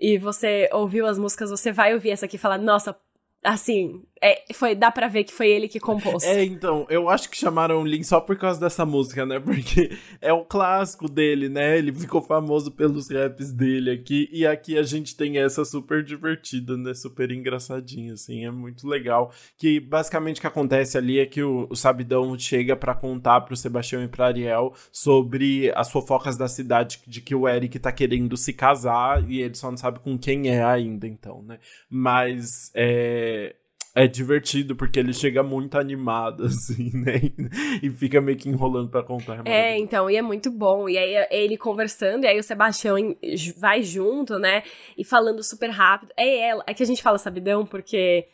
[0.00, 2.98] e você ouviu as músicas, você vai ouvir essa aqui e falar, nossa,
[3.40, 6.22] assim, é, foi, dá pra ver que foi ele que compôs.
[6.24, 9.40] É, então, eu acho que chamaram o Lin só por causa dessa música, né?
[9.40, 11.78] Porque é o clássico dele, né?
[11.78, 14.28] Ele ficou famoso pelos raps dele aqui.
[14.30, 16.92] E aqui a gente tem essa super divertida, né?
[16.92, 18.44] Super engraçadinha, assim.
[18.44, 19.32] É muito legal.
[19.56, 23.56] Que basicamente o que acontece ali é que o, o Sabidão chega para contar pro
[23.56, 28.36] Sebastião e pra Ariel sobre as fofocas da cidade de que o Eric tá querendo
[28.36, 31.58] se casar e ele só não sabe com quem é ainda, então, né?
[31.88, 33.54] Mas é,
[33.94, 37.20] é divertido porque ele chega muito animado, assim, né?
[37.82, 39.42] E fica meio que enrolando pra contar.
[39.44, 40.88] É, é então, e é muito bom.
[40.88, 42.96] E aí ele conversando, e aí o Sebastião
[43.58, 44.62] vai junto, né?
[44.96, 46.12] E falando super rápido.
[46.16, 46.64] É ela.
[46.66, 48.26] É que a gente fala sabidão porque.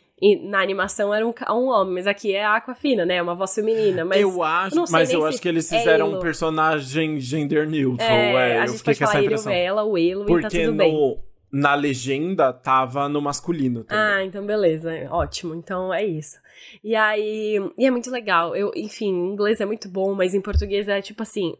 [0.43, 3.21] na animação era um, um homem, mas aqui é a Aquafina, né?
[3.21, 4.05] Uma voz feminina.
[4.05, 8.09] Mas eu acho, mas eu acho que eles é fizeram é um personagem gender neutral.
[8.09, 10.77] É, é a gente pode falar ele ou ela, o Elo, e tá tudo no,
[10.77, 11.17] bem
[11.51, 14.03] na legenda tava no masculino também.
[14.03, 14.91] Ah, então beleza.
[15.09, 15.55] Ótimo.
[15.55, 16.39] Então é isso.
[16.83, 18.55] E aí, e é muito legal.
[18.55, 21.55] Eu, enfim, em inglês é muito bom, mas em português é tipo assim: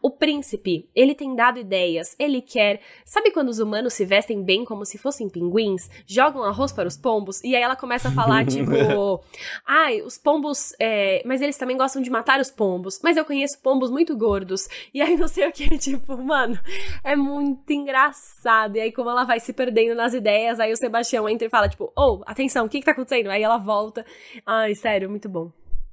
[0.00, 2.80] o príncipe, ele tem dado ideias, ele quer.
[3.04, 6.96] Sabe quando os humanos se vestem bem como se fossem pinguins, jogam arroz para os
[6.96, 7.42] pombos?
[7.42, 9.22] E aí ela começa a falar, tipo,
[9.66, 10.72] ai, os pombos.
[10.80, 13.00] É, mas eles também gostam de matar os pombos.
[13.02, 14.68] Mas eu conheço pombos muito gordos.
[14.92, 16.58] E aí não sei o que, tipo, mano,
[17.04, 18.76] é muito engraçado.
[18.76, 21.68] E aí, como ela vai se perdendo nas ideias, aí o Sebastião entra e fala,
[21.68, 23.30] tipo, oh, atenção, o que que tá acontecendo?
[23.30, 24.04] Aí ela volta.
[24.46, 25.52] Ai, sério, muito bom.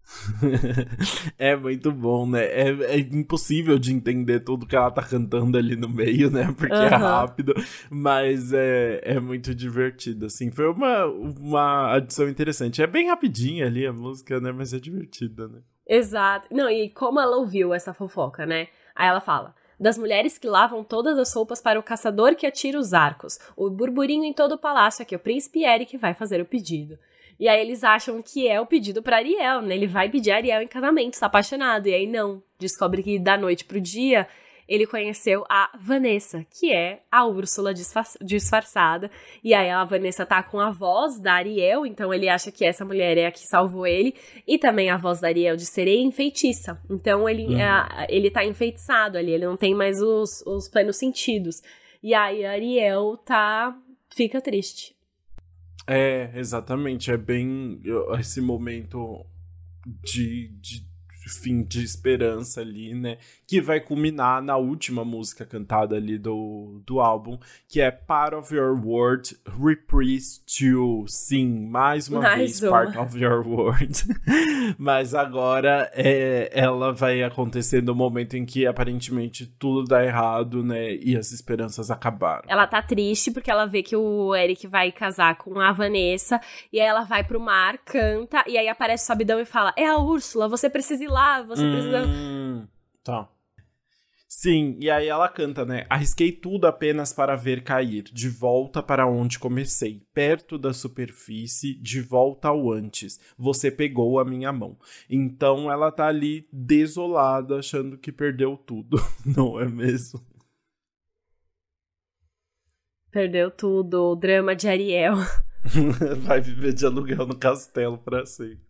[1.37, 2.43] é muito bom, né?
[2.45, 6.53] É, é, impossível de entender tudo que ela tá cantando ali no meio, né?
[6.57, 6.81] Porque uhum.
[6.81, 7.53] é rápido,
[7.89, 10.51] mas é, é muito divertido, assim.
[10.51, 12.81] Foi uma, uma adição interessante.
[12.81, 14.51] É bem rapidinha ali a música, né?
[14.51, 15.59] Mas é divertida, né?
[15.87, 16.47] Exato.
[16.51, 18.67] Não, e como ela ouviu essa fofoca, né?
[18.95, 22.77] Aí ela fala: das mulheres que lavam todas as roupas para o caçador que atira
[22.77, 26.41] os arcos, o burburinho em todo o palácio é que o príncipe Eric vai fazer
[26.41, 26.97] o pedido.
[27.39, 29.73] E aí eles acham que é o pedido para Ariel, né?
[29.73, 31.87] Ele vai pedir Ariel em casamento, está apaixonado.
[31.87, 34.27] E aí não, descobre que da noite pro dia
[34.69, 39.09] ele conheceu a Vanessa, que é a Úrsula disfarçada.
[39.43, 42.85] E aí a Vanessa tá com a voz da Ariel, então ele acha que essa
[42.85, 44.13] mulher é a que salvou ele.
[44.47, 46.79] E também a voz da Ariel de sereia enfeitiça.
[46.87, 47.59] Então ele, uhum.
[47.59, 51.63] é, ele tá enfeitiçado ali, ele não tem mais os, os plenos sentidos.
[52.03, 53.75] E aí a Ariel tá.
[54.15, 54.95] fica triste.
[55.87, 57.09] É, exatamente.
[57.09, 57.81] É bem
[58.19, 59.25] esse momento
[60.03, 60.88] de, de
[61.29, 63.17] fim de esperança ali, né?
[63.47, 68.53] Que vai culminar na última música cantada ali do, do álbum, que é Part of
[68.53, 72.71] Your World, Reprise to Sim, mais uma mais vez, uma.
[72.71, 74.03] Part of Your World.
[74.77, 80.93] Mas agora é, ela vai acontecer no momento em que aparentemente tudo dá errado, né?
[80.95, 82.43] E as esperanças acabaram.
[82.47, 86.39] Ela tá triste porque ela vê que o Eric vai casar com a Vanessa,
[86.71, 89.85] e aí ela vai pro mar, canta, e aí aparece o Sabidão e fala: É
[89.85, 92.69] a Úrsula, você precisa ir lá lá, você hum, precisa.
[93.03, 93.29] Tá.
[94.27, 95.85] Sim, e aí ela canta, né?
[95.89, 101.99] Arrisquei tudo apenas para ver cair, de volta para onde comecei, perto da superfície, de
[101.99, 103.19] volta ao antes.
[103.37, 104.77] Você pegou a minha mão.
[105.09, 110.21] Então ela tá ali desolada, achando que perdeu tudo, não é mesmo?
[113.11, 115.15] Perdeu tudo, o drama de Ariel.
[116.21, 118.68] Vai viver de aluguel no castelo para sempre.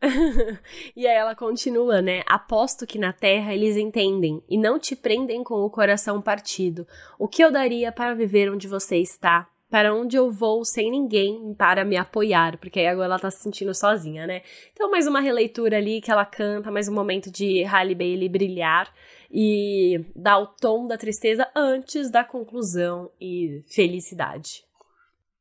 [0.94, 2.22] e aí ela continua, né?
[2.26, 6.86] Aposto que na terra eles entendem e não te prendem com o coração partido.
[7.18, 9.48] O que eu daria para viver onde você está?
[9.68, 12.56] Para onde eu vou sem ninguém para me apoiar?
[12.58, 14.42] Porque aí agora ela tá se sentindo sozinha, né?
[14.72, 18.92] Então, mais uma releitura ali que ela canta, mais um momento de Halle Bailey brilhar
[19.30, 24.65] e dar o tom da tristeza antes da conclusão e felicidade.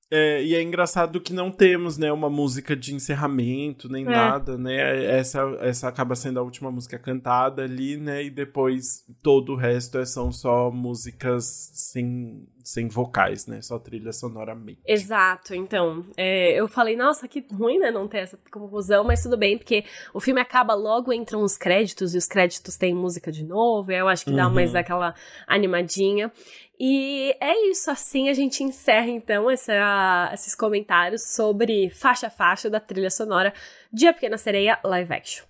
[0.10, 4.10] É, e é engraçado que não temos, né, uma música de encerramento, nem é.
[4.10, 5.04] nada, né?
[5.06, 8.24] Essa, essa acaba sendo a última música cantada ali, né?
[8.24, 13.62] E depois todo o resto é, são só músicas sem, sem vocais, né?
[13.62, 14.80] Só trilha sonoramente.
[14.88, 16.04] Exato, então.
[16.18, 17.92] É, eu falei, nossa, que ruim, né?
[17.92, 22.16] Não ter essa conclusão, mas tudo bem, porque o filme acaba logo, entram os créditos,
[22.16, 24.54] e os créditos têm música de novo, eu acho que dá uhum.
[24.56, 25.14] mais aquela
[25.48, 26.32] animadinha.
[26.80, 32.70] E é isso, assim a gente encerra então essa, esses comentários sobre faixa a faixa
[32.70, 33.54] da trilha sonora
[33.94, 35.46] de A Pequena Sereia live action.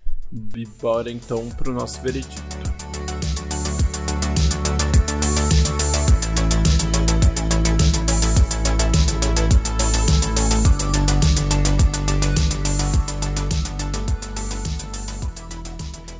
[0.54, 2.65] E bora então pro nosso veredito.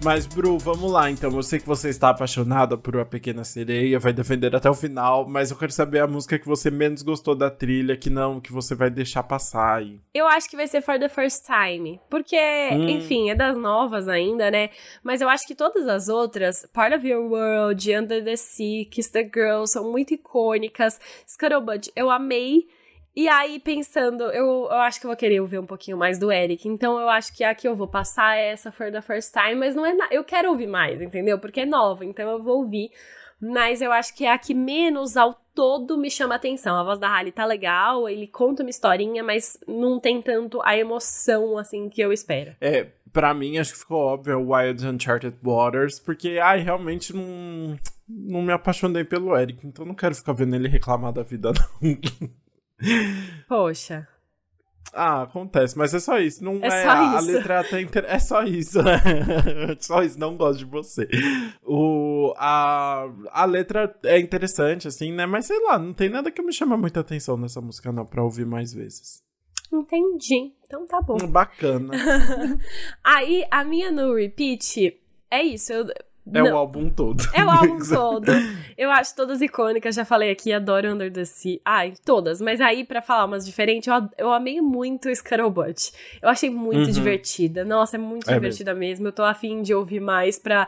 [0.07, 1.33] Mas, Bru, vamos lá então.
[1.33, 5.27] Eu sei que você está apaixonada por A Pequena Sereia, vai defender até o final,
[5.29, 8.53] mas eu quero saber a música que você menos gostou da trilha, que não, que
[8.53, 9.99] você vai deixar passar aí.
[10.15, 12.01] Eu acho que vai ser For the First Time.
[12.09, 12.39] Porque,
[12.71, 12.89] hum.
[12.89, 14.71] enfim, é das novas ainda, né?
[15.03, 19.11] Mas eu acho que todas as outras, Part of Your World, Under the Sea, Kiss
[19.11, 21.01] the Girl, são muito icônicas.
[21.27, 22.69] Scuttlebutt, eu amei.
[23.17, 26.31] E aí, pensando, eu, eu acho que eu vou querer ouvir um pouquinho mais do
[26.31, 26.69] Eric.
[26.69, 29.55] Então, eu acho que a que eu vou passar é essa For the First Time,
[29.55, 29.97] mas não é.
[30.11, 31.39] Eu quero ouvir mais, entendeu?
[31.39, 32.91] Porque é nova, então eu vou ouvir.
[33.41, 36.77] Mas eu acho que é a que menos ao todo me chama atenção.
[36.77, 40.77] A voz da Halle tá legal, ele conta uma historinha, mas não tem tanto a
[40.77, 42.55] emoção, assim, que eu espero.
[42.61, 47.79] É, pra mim, acho que ficou óbvio é Wild Uncharted Waters, porque, ai, realmente não,
[48.07, 52.46] não me apaixonei pelo Eric, então não quero ficar vendo ele reclamar da vida, não.
[53.49, 54.09] Poxa.
[54.93, 56.43] Ah, acontece, mas é só isso.
[56.43, 57.17] Não é, é só a, isso.
[57.17, 58.05] a letra até inter...
[58.07, 58.79] é só isso.
[59.81, 61.09] Só isso, não gosto de você.
[61.63, 65.27] O a, a letra é interessante assim, né?
[65.27, 68.23] Mas sei lá, não tem nada que me chama muita atenção nessa música não para
[68.23, 69.23] ouvir mais vezes.
[69.73, 70.53] Entendi.
[70.65, 71.19] Então tá bom.
[71.29, 71.93] Bacana.
[73.05, 74.99] Aí a minha no repeat
[75.31, 75.73] é isso.
[75.73, 75.87] Eu,
[76.33, 76.53] é não.
[76.53, 77.23] o álbum todo.
[77.33, 78.33] É o álbum todo.
[78.77, 81.61] Eu acho todas icônicas, já falei aqui, adoro Under the Sea.
[81.65, 82.41] Ai, todas.
[82.41, 85.93] Mas aí, para falar umas diferentes, eu, eu amei muito Scuttlebutt.
[86.21, 86.91] Eu achei muito uhum.
[86.91, 87.65] divertida.
[87.65, 88.87] Nossa, é muito é divertida mesmo.
[88.87, 89.09] mesmo.
[89.09, 90.67] Eu tô afim de ouvir mais pra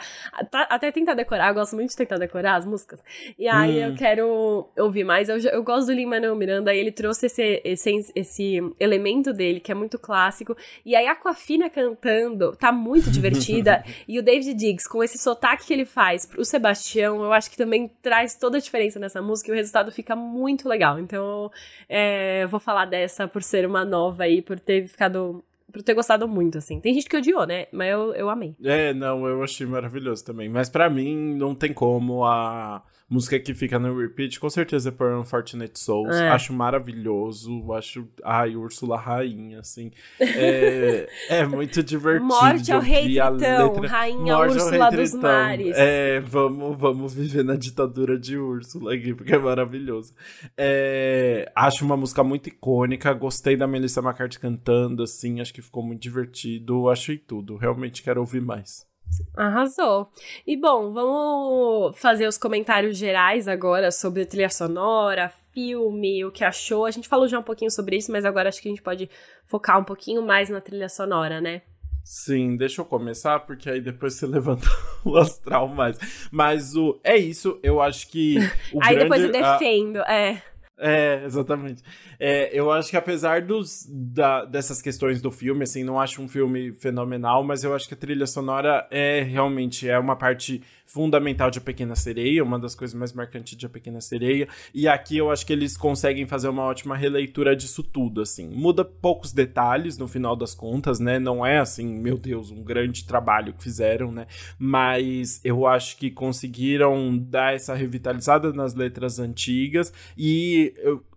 [0.48, 1.48] tá, até tentar decorar.
[1.48, 3.02] Eu gosto muito de tentar decorar as músicas.
[3.36, 3.96] E aí eu hum.
[3.96, 5.28] quero ouvir mais.
[5.28, 9.74] Eu, eu gosto do Lin-Manuel Miranda, ele trouxe esse, esse, esse elemento dele, que é
[9.74, 10.56] muito clássico.
[10.86, 13.84] E aí a Aquafina cantando tá muito divertida.
[14.06, 17.50] e o David Diggs, com esse sotaque sotaque que ele faz pro Sebastião, eu acho
[17.50, 20.98] que também traz toda a diferença nessa música e o resultado fica muito legal.
[20.98, 21.50] Então,
[21.88, 26.26] é, vou falar dessa por ser uma nova aí, por ter ficado por ter gostado
[26.26, 26.80] muito, assim.
[26.80, 27.66] Tem gente que odiou, né?
[27.70, 28.56] Mas eu, eu amei.
[28.64, 30.48] É, não, eu achei maravilhoso também.
[30.48, 34.92] Mas para mim, não tem como a música que fica no repeat, com certeza é
[34.92, 36.14] por Unfortunate Souls.
[36.14, 36.28] É.
[36.28, 37.72] Acho maravilhoso.
[37.72, 38.06] Acho.
[38.22, 39.90] Ai, Úrsula Rainha, assim.
[40.20, 42.26] É, é muito divertido.
[42.26, 45.76] Morte ao rei Tritão, Rainha Morte Úrsula dos Mares.
[45.76, 50.14] É, vamos, vamos viver na ditadura de Úrsula aqui, porque é maravilhoso.
[50.56, 53.12] É, acho uma música muito icônica.
[53.14, 55.40] Gostei da Melissa McCarthy cantando, assim.
[55.40, 56.88] Acho que ficou muito divertido.
[56.88, 57.56] Achei tudo.
[57.56, 58.87] Realmente quero ouvir mais.
[59.36, 60.10] Arrasou.
[60.46, 66.84] E bom, vamos fazer os comentários gerais agora sobre trilha sonora, filme, o que achou.
[66.84, 69.08] A gente falou já um pouquinho sobre isso, mas agora acho que a gente pode
[69.46, 71.62] focar um pouquinho mais na trilha sonora, né?
[72.10, 74.66] Sim, deixa eu começar, porque aí depois você levanta
[75.04, 75.98] o astral mais.
[76.32, 76.98] Mas o.
[77.04, 78.38] É isso, eu acho que.
[78.80, 80.12] aí grande, depois eu defendo, a...
[80.12, 80.42] é.
[80.78, 81.82] É, exatamente.
[82.20, 86.28] É, eu acho que apesar dos, da, dessas questões do filme, assim, não acho um
[86.28, 91.50] filme fenomenal, mas eu acho que a trilha sonora é realmente é uma parte fundamental
[91.50, 94.48] de A Pequena Sereia, uma das coisas mais marcantes de A Pequena Sereia.
[94.74, 98.48] E aqui eu acho que eles conseguem fazer uma ótima releitura disso tudo, assim.
[98.48, 101.18] Muda poucos detalhes no final das contas, né?
[101.18, 104.26] Não é assim, meu Deus, um grande trabalho que fizeram, né?
[104.58, 110.72] Mas eu acho que conseguiram dar essa revitalizada nas letras antigas e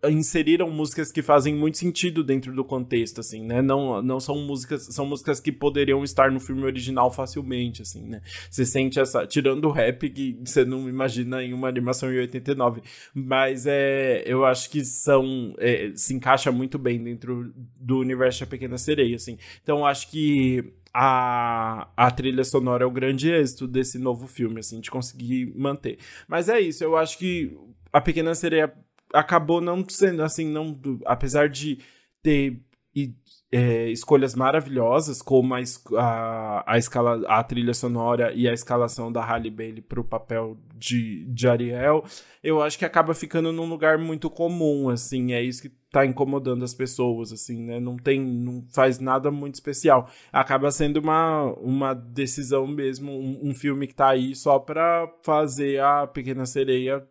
[0.10, 3.62] inseriram músicas que fazem muito sentido dentro do contexto, assim, né?
[3.62, 8.22] Não, não são músicas, são músicas que poderiam estar no filme original facilmente, assim, né?
[8.50, 12.82] Você sente essa, tirando do rap que você não imagina em uma animação em 89.
[13.14, 15.54] Mas é, eu acho que são.
[15.60, 19.38] É, se encaixa muito bem dentro do universo da Pequena Sereia, assim.
[19.64, 24.82] Então acho que a, a trilha sonora é o grande êxito desse novo filme, assim,
[24.82, 25.98] de conseguir manter.
[26.28, 27.58] Mas é isso, eu acho que
[27.94, 28.74] a Pequena Sereia
[29.14, 30.80] acabou não sendo assim, não.
[31.06, 31.80] Apesar de
[32.22, 32.60] ter
[32.96, 33.14] e
[33.52, 35.60] é, escolhas maravilhosas, como a,
[35.98, 40.58] a, a, escala, a trilha sonora e a escalação da Halle Bailey para o papel
[40.76, 42.04] de, de Ariel,
[42.42, 46.64] eu acho que acaba ficando num lugar muito comum, assim, é isso que tá incomodando
[46.64, 47.80] as pessoas, assim, né?
[47.80, 50.10] Não tem, não faz nada muito especial.
[50.32, 55.82] Acaba sendo uma, uma decisão mesmo, um, um filme que tá aí só para fazer
[55.82, 57.06] a Pequena Sereia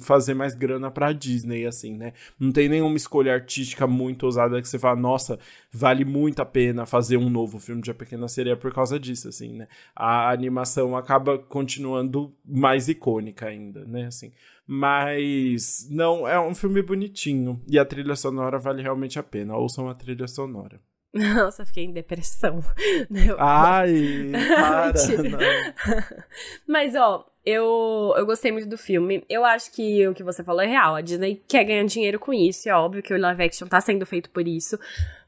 [0.00, 2.12] fazer mais grana pra Disney, assim, né?
[2.38, 5.38] Não tem nenhuma escolha artística muito ousada que você fala, nossa,
[5.72, 9.28] vale muito a pena fazer um novo filme de A Pequena Sereia por causa disso,
[9.28, 9.68] assim, né?
[9.94, 14.06] A animação acaba continuando mais icônica ainda, né?
[14.06, 14.32] Assim,
[14.66, 19.56] mas não, é um filme bonitinho e a trilha sonora vale realmente a pena.
[19.56, 20.80] Ouçam a trilha sonora.
[21.12, 22.60] Nossa, fiquei em depressão.
[23.38, 24.92] Ai, para,
[26.66, 29.24] Mas, ó, eu, eu gostei muito do filme.
[29.28, 30.94] Eu acho que o que você falou é real.
[30.94, 32.68] A Disney quer ganhar dinheiro com isso.
[32.68, 34.78] É óbvio que o live action tá sendo feito por isso.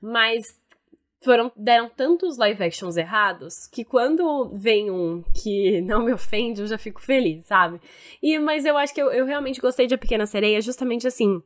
[0.01, 0.59] Mas
[1.25, 6.67] foram deram tantos live actions errados que quando vem um que não me ofende, eu
[6.67, 7.81] já fico feliz, sabe?
[8.23, 11.43] E mas eu acho que eu, eu realmente gostei de A Pequena Sereia justamente assim.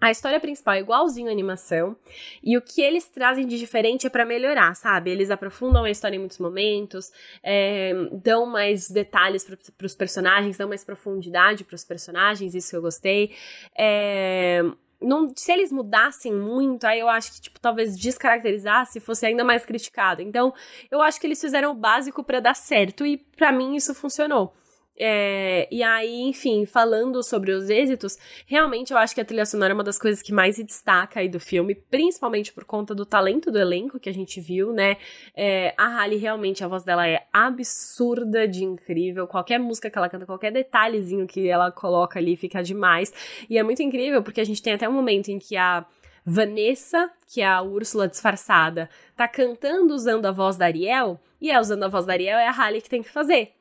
[0.00, 1.96] A história principal é igualzinho à animação,
[2.42, 5.10] e o que eles trazem de diferente é para melhorar, sabe?
[5.10, 7.10] Eles aprofundam a história em muitos momentos,
[7.42, 12.76] é, dão mais detalhes para os personagens, dão mais profundidade para os personagens, isso que
[12.76, 13.34] eu gostei.
[13.76, 14.62] É,
[15.00, 19.64] não, se eles mudassem muito, aí eu acho que, tipo, talvez descaracterizasse fosse ainda mais
[19.64, 20.22] criticado.
[20.22, 20.52] Então,
[20.90, 24.54] eu acho que eles fizeram o básico para dar certo e para mim isso funcionou.
[24.98, 29.72] É, e aí, enfim, falando sobre os êxitos, realmente eu acho que a trilha sonora
[29.72, 33.06] é uma das coisas que mais se destaca aí do filme, principalmente por conta do
[33.06, 34.96] talento do elenco que a gente viu, né?
[35.36, 39.28] É, a Halle, realmente, a voz dela é absurda de incrível.
[39.28, 43.12] Qualquer música que ela canta, qualquer detalhezinho que ela coloca ali fica demais.
[43.48, 45.86] E é muito incrível porque a gente tem até um momento em que a.
[46.30, 51.58] Vanessa, que é a Úrsula disfarçada, tá cantando usando a voz da Ariel, e é
[51.58, 53.54] usando a voz da Ariel, é a Halle que tem que fazer.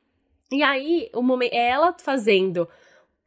[0.51, 2.67] E aí, o momento, é ela fazendo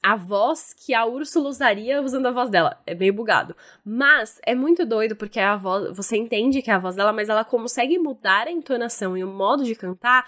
[0.02, 2.80] a voz que a Úrsula usaria usando a voz dela.
[2.86, 3.54] É meio bugado.
[3.84, 7.28] Mas é muito doido porque a voz, você entende que é a voz dela, mas
[7.28, 10.26] ela consegue mudar a entonação e o modo de cantar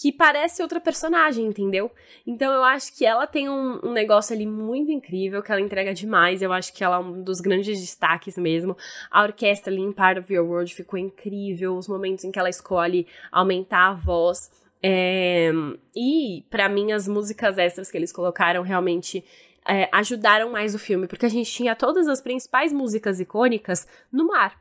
[0.00, 1.90] que parece outra personagem, entendeu?
[2.26, 5.92] Então eu acho que ela tem um, um, negócio ali muito incrível, que ela entrega
[5.92, 6.40] demais.
[6.40, 8.76] Eu acho que ela é um dos grandes destaques mesmo.
[9.10, 11.76] A orquestra ali em Part of Your World ficou incrível.
[11.76, 14.50] Os momentos em que ela escolhe aumentar a voz.
[14.82, 15.52] É,
[15.94, 19.24] e, para mim, as músicas extras que eles colocaram realmente
[19.68, 24.26] é, ajudaram mais o filme, porque a gente tinha todas as principais músicas icônicas no
[24.26, 24.60] mar.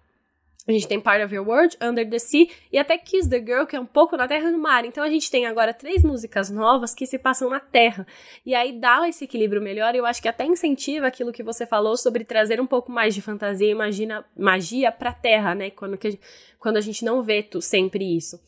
[0.67, 3.65] A gente tem Part of Your World, Under the Sea e até Kiss the Girl,
[3.65, 4.85] que é um pouco na terra e no mar.
[4.85, 8.05] Então a gente tem agora três músicas novas que se passam na terra.
[8.45, 11.65] E aí dá esse equilíbrio melhor e eu acho que até incentiva aquilo que você
[11.65, 13.75] falou sobre trazer um pouco mais de fantasia e
[14.37, 15.71] magia, pra terra, né?
[15.71, 16.19] Quando, que,
[16.59, 18.39] quando a gente não vê sempre isso.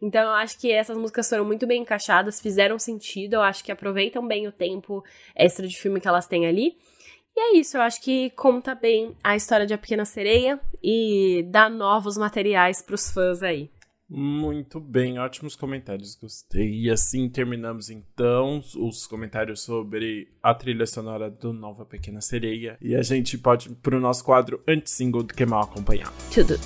[0.00, 3.70] Então eu acho que essas músicas foram muito bem encaixadas, fizeram sentido, eu acho que
[3.70, 5.04] aproveitam bem o tempo
[5.36, 6.76] extra de filme que elas têm ali.
[7.36, 11.44] E é isso, eu acho que conta bem a história de A Pequena Sereia e
[11.50, 13.70] dá novos materiais para os fãs aí.
[14.12, 16.80] Muito bem, ótimos comentários, gostei.
[16.80, 22.76] E assim terminamos então os comentários sobre a trilha sonora do Nova Pequena Sereia.
[22.80, 26.12] E a gente pode ir pro nosso quadro anti-single do Que Mal Acompanhado.
[26.34, 26.58] Tudo.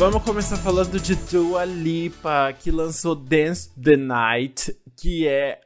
[0.00, 5.60] Vamos começar falando de Dua Lipa, que lançou Dance the Night, que é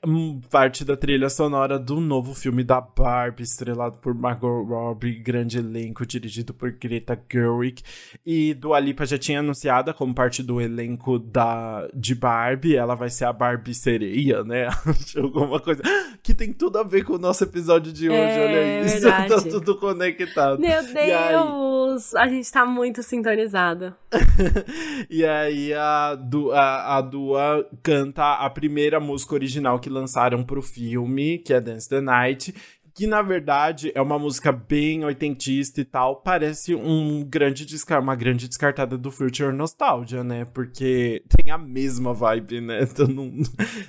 [0.50, 6.04] parte da trilha sonora do novo filme da Barbie, estrelado por Margot Robbie, grande elenco,
[6.04, 7.82] dirigido por Greta Gerwig.
[8.26, 13.10] E Dua Lipa já tinha anunciada como parte do elenco da, de Barbie, ela vai
[13.10, 14.68] ser a Barbie sereia, né?
[15.16, 15.82] Alguma coisa
[16.22, 19.28] que tem tudo a ver com o nosso episódio de hoje, é, olha isso, verdade.
[19.28, 20.60] tá tudo conectado.
[20.60, 23.94] Meu Deus, a gente tá muito sintonizado.
[25.10, 30.62] e aí a, du, a, a Dua canta a primeira música original que lançaram pro
[30.62, 32.54] filme, que é Dance the Night,
[32.94, 37.66] que na verdade é uma música bem oitentista e tal, parece um grande
[38.00, 40.44] uma grande descartada do Future Nostalgia, né?
[40.44, 42.80] Porque tem a mesma vibe, né?
[42.94, 43.32] Então não,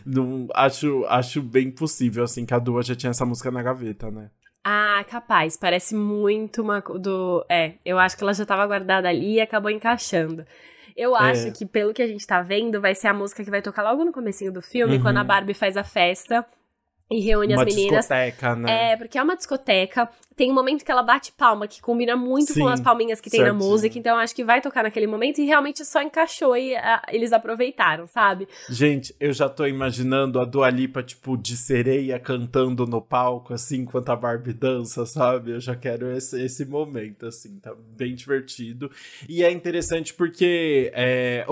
[0.06, 4.10] não acho, acho bem possível assim que a Dua já tinha essa música na gaveta,
[4.10, 4.32] né?
[4.68, 5.56] Ah, capaz.
[5.56, 7.46] Parece muito uma do.
[7.48, 10.44] É, eu acho que ela já tava guardada ali e acabou encaixando.
[10.98, 11.20] Eu é.
[11.20, 11.52] acho é.
[11.52, 14.04] que, pelo que a gente tá vendo, vai ser a música que vai tocar logo
[14.04, 15.04] no comecinho do filme, uhum.
[15.04, 16.44] quando a Barbie faz a festa
[17.10, 18.00] e reúne uma as meninas.
[18.00, 18.94] Discoteca, né?
[18.94, 22.52] É, porque é uma discoteca tem um momento que ela bate palma, que combina muito
[22.52, 25.40] Sim, com as palminhas que tem na música, então acho que vai tocar naquele momento
[25.40, 28.48] e realmente só encaixou e a, eles aproveitaram, sabe?
[28.70, 33.82] Gente, eu já tô imaginando a Dua Lipa, tipo, de sereia cantando no palco, assim,
[33.82, 35.52] enquanto a Barbie dança, sabe?
[35.52, 38.92] Eu já quero esse, esse momento, assim, tá bem divertido.
[39.30, 41.46] E é interessante porque é,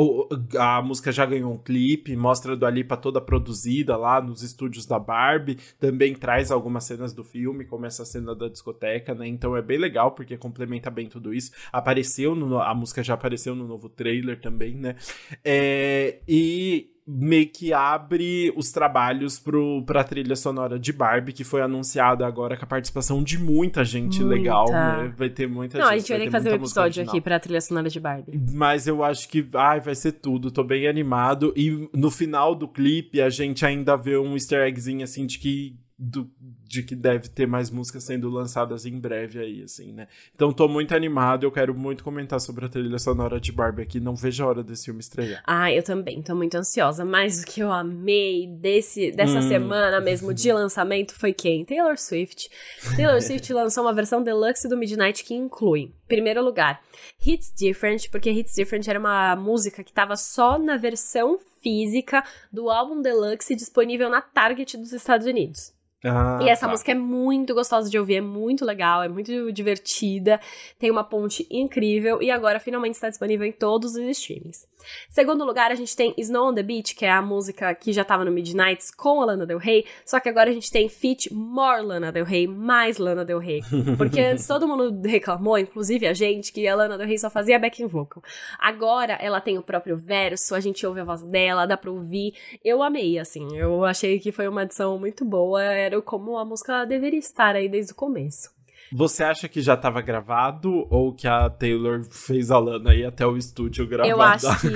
[0.59, 4.85] a música já ganhou um clipe, mostra a Dua Lipa toda produzida lá nos estúdios
[4.85, 5.42] da Barbie,
[5.79, 9.27] também traz algumas cenas do filme, como essa cena da discoteca discoteca, né?
[9.27, 11.51] Então é bem legal porque complementa bem tudo isso.
[11.71, 14.95] Apareceu no, a música já apareceu no novo trailer também, né?
[15.43, 21.61] É, e meio que abre os trabalhos pro, pra trilha sonora de Barbie, que foi
[21.61, 24.35] anunciada agora com a participação de muita gente muita.
[24.35, 25.13] legal, né?
[25.17, 25.93] Vai ter muita Não, gente.
[25.93, 28.39] a gente vai ter que fazer um episódio aqui pra trilha sonora de Barbie.
[28.53, 31.53] Mas eu acho que ai, vai ser tudo, tô bem animado.
[31.55, 35.77] E no final do clipe a gente ainda vê um easter eggzinho assim de que
[35.97, 36.29] do,
[36.65, 40.07] de que deve ter mais músicas sendo lançadas em breve aí, assim, né?
[40.33, 43.99] Então tô muito animado, eu quero muito comentar sobre a trilha sonora de Barbie aqui,
[43.99, 45.43] não vejo a hora desse filme estrear.
[45.45, 49.47] Ah, eu também, tô muito ansiosa, mas o que eu amei desse, dessa hum.
[49.47, 51.63] semana mesmo de lançamento foi quem?
[51.63, 52.49] Taylor Swift.
[52.95, 56.81] Taylor Swift lançou uma versão deluxe do Midnight que inclui, primeiro lugar,
[57.25, 62.69] Hits Different, porque Hits Different era uma música que tava só na versão física do
[62.69, 65.73] álbum deluxe disponível na Target dos Estados Unidos.
[66.05, 66.71] Ah, e essa tá.
[66.71, 70.39] música é muito gostosa de ouvir, é muito legal, é muito divertida,
[70.77, 74.67] tem uma ponte incrível e agora finalmente está disponível em todos os streamings.
[75.09, 78.01] Segundo lugar, a gente tem Snow on the Beach, que é a música que já
[78.01, 81.33] estava no Midnights com a Lana Del Rey, só que agora a gente tem feat
[81.33, 83.61] more Lana Del Rey, mais Lana Del Rey.
[83.97, 87.59] Porque antes todo mundo reclamou, inclusive a gente, que a Lana Del Rey só fazia
[87.59, 88.23] backing vocal.
[88.59, 92.33] Agora ela tem o próprio verso, a gente ouve a voz dela, dá pra ouvir.
[92.63, 96.85] Eu amei, assim, eu achei que foi uma edição muito boa, era como a música
[96.85, 98.51] deveria estar aí desde o começo.
[98.93, 103.25] Você acha que já estava gravado ou que a Taylor fez a Lana ir até
[103.25, 104.09] o estúdio gravar?
[104.09, 104.67] Eu acho que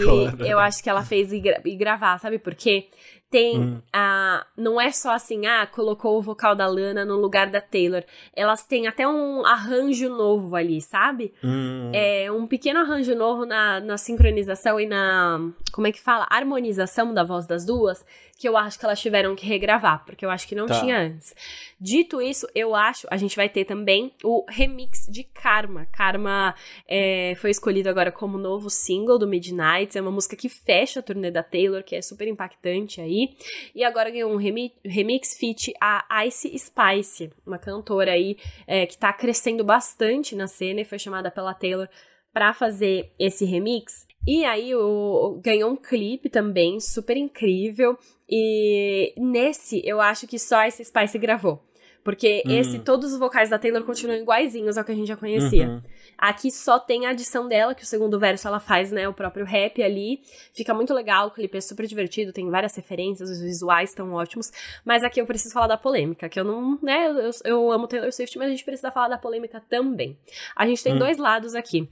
[0.43, 2.89] eu acho que ela fez ir, gra gravar, sabe por quê?
[3.29, 3.81] Tem hum.
[3.91, 4.45] a.
[4.55, 8.01] Não é só assim, ah, colocou o vocal da Lana no lugar da Taylor.
[8.33, 11.33] Elas têm até um arranjo novo ali, sabe?
[11.43, 11.91] Hum.
[11.93, 15.41] É um pequeno arranjo novo na, na sincronização e na.
[15.73, 16.25] Como é que fala?
[16.29, 18.05] Harmonização da voz das duas.
[18.39, 20.79] Que eu acho que elas tiveram que regravar, porque eu acho que não tá.
[20.79, 21.33] tinha antes.
[21.81, 23.07] Dito isso, eu acho.
[23.09, 25.87] A gente vai ter também o remix de Karma.
[25.91, 26.53] Karma
[26.87, 29.97] é, foi escolhido agora como novo single do Midnight.
[29.97, 33.37] É uma música que fecha a turnê da Taylor, que é super impactante aí aí.
[33.73, 38.97] E agora ganhou um remi remix feat a Ice Spice, uma cantora aí é, que
[38.97, 41.87] tá crescendo bastante na cena e foi chamada pela Taylor
[42.33, 44.05] para fazer esse remix.
[44.27, 47.97] E aí o, ganhou um clipe também super incrível.
[48.29, 51.63] E nesse eu acho que só Ice Spice gravou.
[52.03, 52.51] Porque hum.
[52.51, 55.67] esse, todos os vocais da Taylor continuam iguaizinhos ao que a gente já conhecia.
[55.67, 55.81] Uhum.
[56.17, 59.45] Aqui só tem a adição dela, que o segundo verso ela faz, né, o próprio
[59.45, 60.21] rap ali.
[60.53, 64.51] Fica muito legal, o clipe é super divertido, tem várias referências, os visuais estão ótimos.
[64.83, 68.11] Mas aqui eu preciso falar da polêmica, que eu não, né, eu, eu amo Taylor
[68.11, 70.17] Swift, mas a gente precisa falar da polêmica também.
[70.55, 70.99] A gente tem hum.
[70.99, 71.87] dois lados aqui.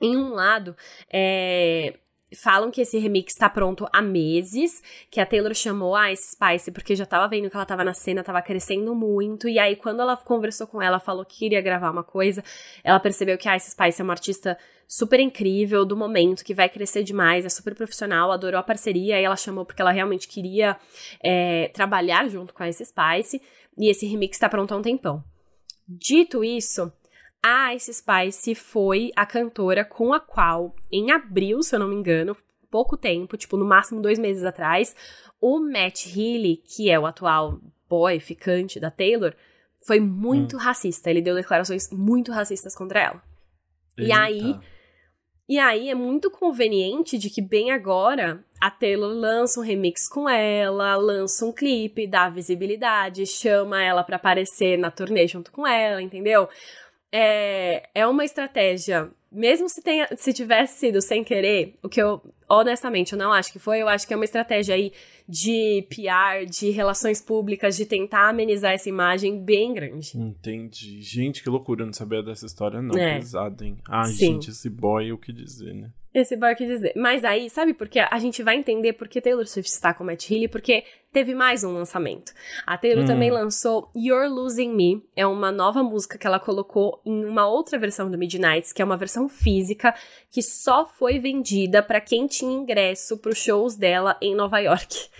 [0.00, 0.76] Em um lado,
[1.10, 1.94] é,
[2.34, 6.72] falam que esse remix tá pronto há meses, que a Taylor chamou a Ice Spice
[6.72, 10.00] porque já tava vendo que ela tava na cena, tava crescendo muito, e aí quando
[10.00, 12.42] ela conversou com ela, falou que queria gravar uma coisa,
[12.82, 14.58] ela percebeu que a Ice Spice é uma artista
[14.88, 19.24] super incrível do momento, que vai crescer demais, é super profissional, adorou a parceria, e
[19.24, 20.76] ela chamou porque ela realmente queria
[21.22, 23.42] é, trabalhar junto com a Ice Spice,
[23.78, 25.22] e esse remix tá pronto há um tempão.
[25.88, 26.92] Dito isso,
[27.42, 31.94] a Ice Spice foi a cantora com a qual, em abril, se eu não me
[31.94, 32.36] engano,
[32.70, 34.94] pouco tempo, tipo, no máximo dois meses atrás,
[35.40, 39.34] o Matt Healy, que é o atual boy, ficante da Taylor,
[39.86, 40.58] foi muito hum.
[40.58, 41.10] racista.
[41.10, 43.22] Ele deu declarações muito racistas contra ela.
[43.96, 44.10] Eita.
[44.10, 44.60] E aí.
[45.48, 50.28] E aí é muito conveniente de que bem agora a Taylor lança um remix com
[50.28, 56.02] ela, lança um clipe, dá visibilidade, chama ela para aparecer na turnê junto com ela,
[56.02, 56.48] entendeu?
[57.12, 62.22] É, é uma estratégia, mesmo se, tenha, se tivesse sido sem querer, o que eu,
[62.48, 64.92] honestamente, eu não acho que foi, eu acho que é uma estratégia aí
[65.28, 70.16] de PR, de relações públicas, de tentar amenizar essa imagem bem grande.
[70.16, 71.02] Entendi.
[71.02, 72.98] Gente, que loucura, eu não sabia dessa história, não.
[72.98, 73.16] É.
[73.18, 73.78] Pesado, hein?
[73.88, 74.14] Ah, Sim.
[74.14, 75.90] gente, esse boy, o que dizer, né?
[76.16, 76.94] Esse boy, que dizer.
[76.96, 77.98] Mas aí, sabe por quê?
[77.98, 81.62] A gente vai entender por que Taylor Swift está com Matt Healy, porque teve mais
[81.62, 82.32] um lançamento.
[82.66, 83.06] A Taylor hum.
[83.06, 87.78] também lançou You're Losing Me, é uma nova música que ela colocou em uma outra
[87.78, 89.94] versão do Midnights, que é uma versão física
[90.30, 95.10] que só foi vendida para quem tinha ingresso para os shows dela em Nova York.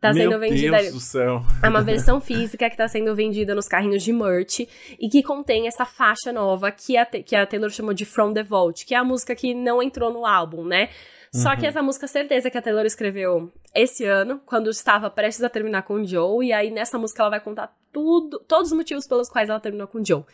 [0.00, 0.76] Tá Meu sendo vendida.
[0.76, 1.42] Deus do céu.
[1.62, 4.60] É uma versão física que tá sendo vendida nos carrinhos de merch
[5.00, 8.42] e que contém essa faixa nova que a, que a Taylor chamou de From the
[8.42, 10.90] Vault, que é a música que não entrou no álbum, né?
[11.32, 11.56] Só uhum.
[11.56, 15.82] que essa música, certeza que a Taylor escreveu esse ano, quando estava prestes a terminar
[15.82, 19.28] com o Joe, e aí nessa música ela vai contar tudo, todos os motivos pelos
[19.28, 20.24] quais ela terminou com o Joe.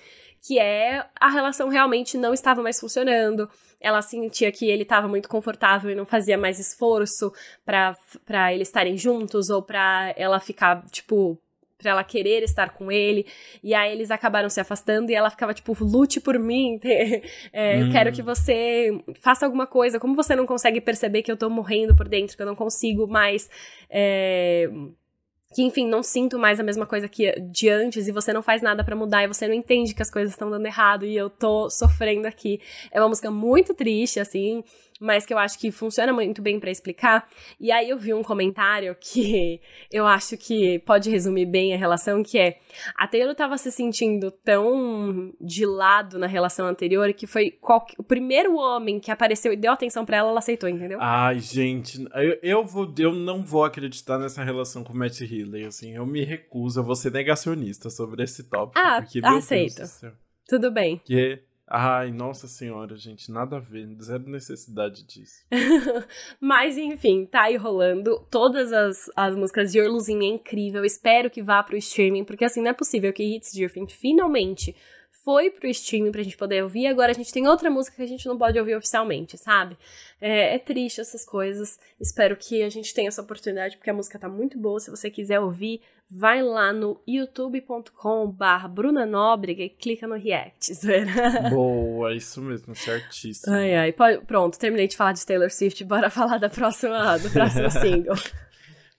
[0.44, 3.48] Que é a relação realmente não estava mais funcionando,
[3.80, 7.32] ela sentia que ele estava muito confortável e não fazia mais esforço
[7.64, 11.38] para eles estarem juntos ou para ela ficar, tipo,
[11.82, 13.26] pra ela querer estar com ele.
[13.62, 16.78] E aí eles acabaram se afastando e ela ficava tipo, lute por mim.
[17.52, 17.86] é, hum.
[17.86, 19.98] Eu quero que você faça alguma coisa.
[19.98, 23.06] Como você não consegue perceber que eu tô morrendo por dentro, que eu não consigo
[23.06, 23.50] mais.
[23.90, 24.70] É,
[25.54, 28.62] que enfim, não sinto mais a mesma coisa que de antes e você não faz
[28.62, 31.28] nada para mudar e você não entende que as coisas estão dando errado e eu
[31.28, 32.60] tô sofrendo aqui.
[32.90, 34.64] É uma música muito triste assim,
[35.02, 37.28] mas que eu acho que funciona muito bem para explicar.
[37.58, 42.22] E aí eu vi um comentário que eu acho que pode resumir bem a relação,
[42.22, 42.58] que é
[42.96, 47.58] a Taylor tava se sentindo tão de lado na relação anterior que foi
[47.98, 50.98] o primeiro homem que apareceu e deu atenção para ela, ela aceitou, entendeu?
[51.00, 55.64] Ai, gente, eu, eu, vou, eu não vou acreditar nessa relação com o Matt Healy,
[55.64, 58.78] assim, eu me recuso, eu vou ser negacionista sobre esse tópico.
[58.78, 59.82] Ah, porque, aceito.
[60.46, 61.00] Tudo bem.
[61.04, 61.42] Que
[61.74, 65.42] Ai, nossa senhora, gente, nada a ver, zero necessidade disso.
[66.38, 68.26] Mas enfim, tá aí rolando.
[68.30, 70.84] Todas as, as músicas de Orluzinho é incrível.
[70.84, 74.76] Espero que vá pro streaming, porque assim, não é possível que Hits Different finalmente
[75.24, 78.06] foi pro streaming pra gente poder ouvir, agora a gente tem outra música que a
[78.06, 79.76] gente não pode ouvir oficialmente, sabe?
[80.20, 81.78] É, é, triste essas coisas.
[82.00, 84.80] Espero que a gente tenha essa oportunidade, porque a música tá muito boa.
[84.80, 90.72] Se você quiser ouvir, vai lá no youtube.com/barra Bruna Nóbrega e clica no React.
[91.50, 93.54] Boa, isso mesmo, certíssimo.
[93.54, 93.94] Ai, ai.
[94.26, 98.16] Pronto, terminei de falar de Taylor Swift, bora falar da próxima, do próximo single.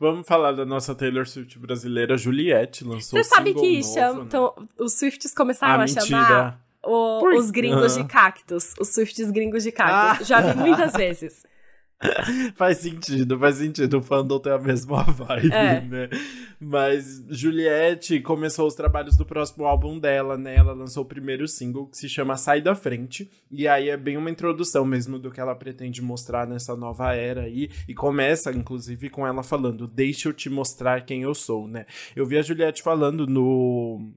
[0.03, 4.23] Vamos falar da nossa Taylor Swift brasileira, Juliette, lançou Você sabe que novo, chama, né?
[4.27, 6.05] então, os Swifts começaram ah, a mentira.
[6.05, 10.19] chamar o, os gringos de cactos, os Swifts gringos de cactos.
[10.19, 10.23] Ah.
[10.25, 11.45] Já vi muitas vezes.
[12.55, 13.99] faz sentido, faz sentido.
[13.99, 15.81] O fandom tem a mesma vibe, é.
[15.81, 16.09] né?
[16.59, 20.55] Mas Juliette começou os trabalhos do próximo álbum dela, né?
[20.55, 23.29] Ela lançou o primeiro single que se chama Sai da Frente.
[23.51, 27.41] E aí é bem uma introdução mesmo do que ela pretende mostrar nessa nova era
[27.41, 27.69] aí.
[27.87, 31.85] E começa, inclusive, com ela falando: Deixa eu te mostrar quem eu sou, né?
[32.15, 34.13] Eu vi a Juliette falando no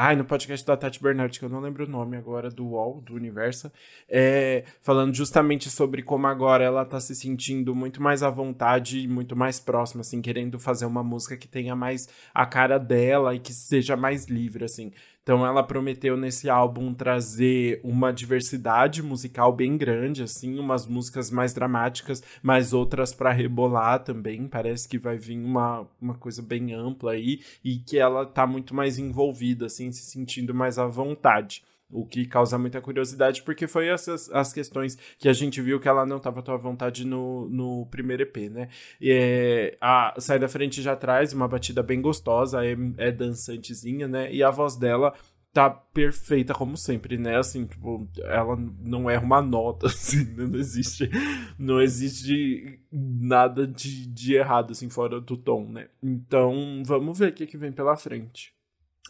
[0.00, 3.00] Ai, no podcast da Tati Bernard, que eu não lembro o nome agora, do UOL,
[3.00, 3.68] do Universo,
[4.08, 9.08] é, falando justamente sobre como agora ela tá se sentindo muito mais à vontade e
[9.08, 13.40] muito mais próxima, assim, querendo fazer uma música que tenha mais a cara dela e
[13.40, 14.92] que seja mais livre, assim.
[15.28, 21.52] Então ela prometeu nesse álbum trazer uma diversidade musical bem grande, assim, umas músicas mais
[21.52, 24.48] dramáticas, mas outras para rebolar também.
[24.48, 28.74] Parece que vai vir uma, uma coisa bem ampla aí e que ela tá muito
[28.74, 31.62] mais envolvida, assim, se sentindo mais à vontade.
[31.90, 35.88] O que causa muita curiosidade, porque foi essas as questões que a gente viu que
[35.88, 38.68] ela não estava à vontade no, no primeiro EP, né?
[39.00, 44.06] E, é, a Sai da Frente já traz uma batida bem gostosa, é, é dançantezinha,
[44.06, 44.32] né?
[44.32, 45.14] E a voz dela
[45.52, 47.36] tá perfeita como sempre, né?
[47.36, 50.46] Assim, tipo, ela não erra uma nota, assim, né?
[50.46, 51.10] não existe,
[51.58, 55.88] não existe nada de, de errado, assim, fora do tom, né?
[56.02, 58.57] Então, vamos ver o que, que vem pela frente.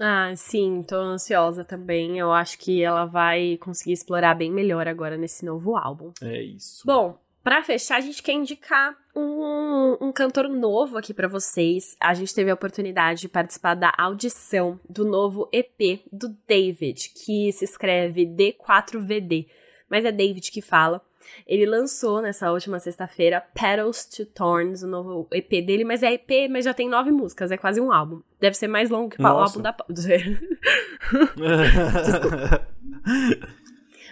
[0.00, 2.18] Ah, sim, tô ansiosa também.
[2.18, 6.12] Eu acho que ela vai conseguir explorar bem melhor agora nesse novo álbum.
[6.22, 6.82] É isso.
[6.86, 11.96] Bom, para fechar, a gente quer indicar um, um cantor novo aqui para vocês.
[12.00, 17.50] A gente teve a oportunidade de participar da audição do novo EP do David, que
[17.52, 19.46] se escreve D4VD,
[19.88, 21.02] mas é David que fala.
[21.46, 26.50] Ele lançou nessa última sexta-feira Petals to Thorns, o novo EP dele, mas é EP,
[26.50, 28.20] mas já tem nove músicas, é quase um álbum.
[28.40, 29.74] Deve ser mais longo que o álbum da.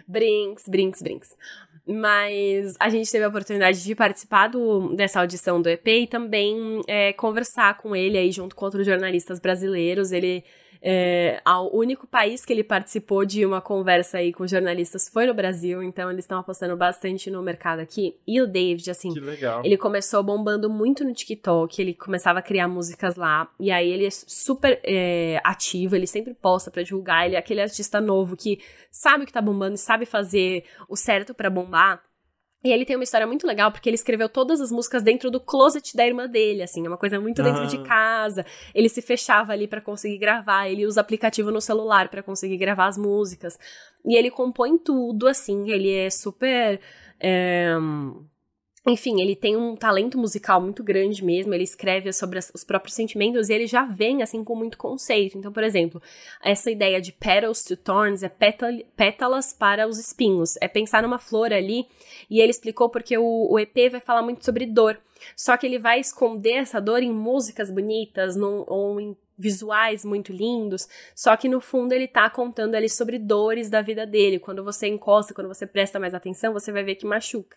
[0.09, 1.37] brinks, brinks, brinks.
[1.87, 6.83] Mas a gente teve a oportunidade de participar do, dessa audição do EP e também
[6.89, 10.11] é, conversar com ele aí junto com outros jornalistas brasileiros.
[10.11, 10.43] Ele
[10.83, 15.35] é, o único país que ele participou de uma conversa aí com jornalistas foi no
[15.35, 18.17] Brasil, então eles estão apostando bastante no mercado aqui.
[18.27, 19.13] E o David, assim,
[19.65, 24.07] ele começou bombando muito no TikTok, ele começava a criar músicas lá, e aí ele
[24.07, 28.61] é super é, ativo, ele sempre posta para divulgar, ele é aquele artista novo que
[28.91, 32.03] sabe o que tá bombando e sabe fazer o certo para bombar.
[32.65, 35.39] E ele tem uma história muito legal, porque ele escreveu todas as músicas dentro do
[35.39, 38.45] closet da irmã dele, assim, é uma coisa muito dentro de casa.
[38.75, 42.87] Ele se fechava ali para conseguir gravar, ele usa aplicativo no celular para conseguir gravar
[42.87, 43.59] as músicas.
[44.05, 46.81] E ele compõe tudo, assim, ele é super.
[47.21, 47.77] É
[48.87, 52.95] enfim, ele tem um talento musical muito grande mesmo, ele escreve sobre as, os próprios
[52.95, 55.37] sentimentos e ele já vem, assim, com muito conceito.
[55.37, 56.01] Então, por exemplo,
[56.41, 60.55] essa ideia de petals to thorns é pétal, pétalas para os espinhos.
[60.61, 61.87] É pensar numa flor ali,
[62.31, 64.99] e ele explicou porque o, o EP vai falar muito sobre dor.
[65.35, 70.33] Só que ele vai esconder essa dor em músicas bonitas, num, ou em visuais muito
[70.33, 74.39] lindos, só que no fundo ele tá contando ali sobre dores da vida dele.
[74.39, 77.57] Quando você encosta, quando você presta mais atenção, você vai ver que machuca.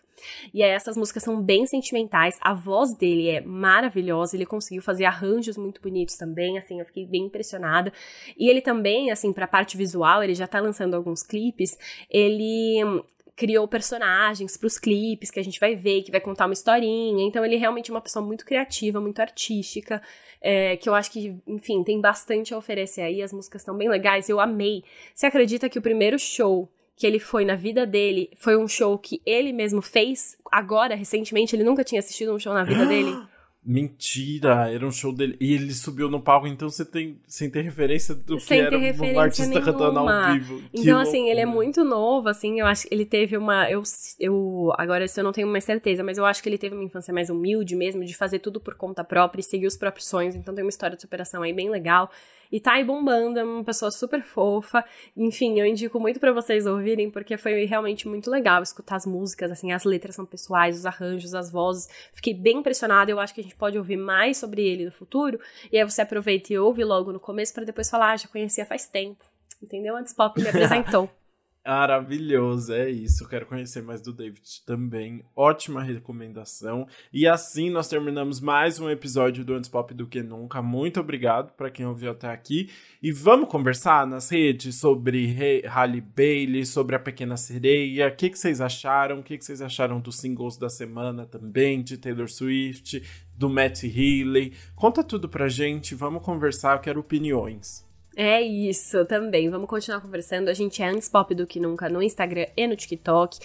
[0.52, 5.06] E aí essas músicas são bem sentimentais, a voz dele é maravilhosa, ele conseguiu fazer
[5.06, 7.92] arranjos muito bonitos também, assim, eu fiquei bem impressionada.
[8.38, 11.78] E ele também, assim, pra parte visual, ele já tá lançando alguns clipes,
[12.10, 13.02] ele
[13.36, 17.24] criou personagens para os clipes que a gente vai ver, que vai contar uma historinha.
[17.26, 20.02] Então ele é realmente uma pessoa muito criativa, muito artística,
[20.40, 23.22] é, que eu acho que, enfim, tem bastante a oferecer aí.
[23.22, 24.28] As músicas estão bem legais.
[24.28, 24.84] Eu amei.
[25.14, 28.98] Você acredita que o primeiro show que ele foi na vida dele foi um show
[28.98, 31.56] que ele mesmo fez agora, recentemente?
[31.56, 33.10] Ele nunca tinha assistido um show na vida dele?
[33.62, 35.36] Mentira, era um show dele.
[35.38, 38.78] E ele subiu no palco, então você tem sem ter referência do sem que era
[38.78, 40.62] um artista cantando ao vivo.
[40.72, 43.70] Então, assim, ele é muito novo, assim, eu acho que ele teve uma.
[43.70, 43.82] Eu,
[44.18, 46.84] eu agora isso eu não tenho mais certeza, mas eu acho que ele teve uma
[46.84, 50.34] infância mais humilde mesmo, de fazer tudo por conta própria e seguir os próprios sonhos.
[50.34, 52.10] Então tem uma história de superação aí bem legal.
[52.50, 54.84] E tá aí bombando, é uma pessoa super fofa.
[55.16, 59.50] Enfim, eu indico muito para vocês ouvirem, porque foi realmente muito legal escutar as músicas,
[59.50, 61.88] assim, as letras são pessoais, os arranjos, as vozes.
[62.12, 65.38] Fiquei bem impressionada, eu acho que a gente pode ouvir mais sobre ele no futuro.
[65.70, 68.66] E aí você aproveita e ouve logo no começo para depois falar, ah, já conhecia
[68.66, 69.24] faz tempo.
[69.62, 69.96] Entendeu?
[69.96, 71.19] Antes Pop me apresentou.
[71.66, 73.28] Maravilhoso, é isso.
[73.28, 75.22] Quero conhecer mais do David também.
[75.36, 76.86] Ótima recomendação.
[77.12, 80.62] E assim nós terminamos mais um episódio do Antes Pop do que Nunca.
[80.62, 82.70] Muito obrigado para quem ouviu até aqui.
[83.02, 88.08] E vamos conversar nas redes sobre Halle Bailey, sobre a Pequena Sereia.
[88.08, 89.20] O que, que vocês acharam?
[89.20, 93.02] O que, que vocês acharam dos singles da semana também, de Taylor Swift,
[93.36, 94.54] do Matt Healy?
[94.74, 95.94] Conta tudo pra gente.
[95.94, 96.76] Vamos conversar.
[96.76, 97.89] Eu quero opiniões.
[98.16, 99.48] É isso também.
[99.48, 100.48] Vamos continuar conversando.
[100.48, 103.38] A gente é antes pop do que nunca no Instagram e no TikTok.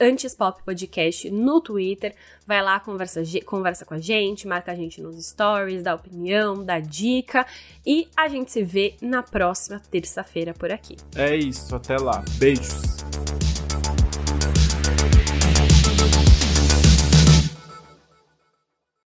[0.00, 2.14] Antes Pop Podcast no Twitter.
[2.46, 6.78] Vai lá, conversa, conversa com a gente, marca a gente nos stories, dá opinião, dá
[6.78, 7.44] dica.
[7.84, 10.96] E a gente se vê na próxima terça-feira por aqui.
[11.16, 12.22] É isso, até lá.
[12.38, 13.37] Beijos.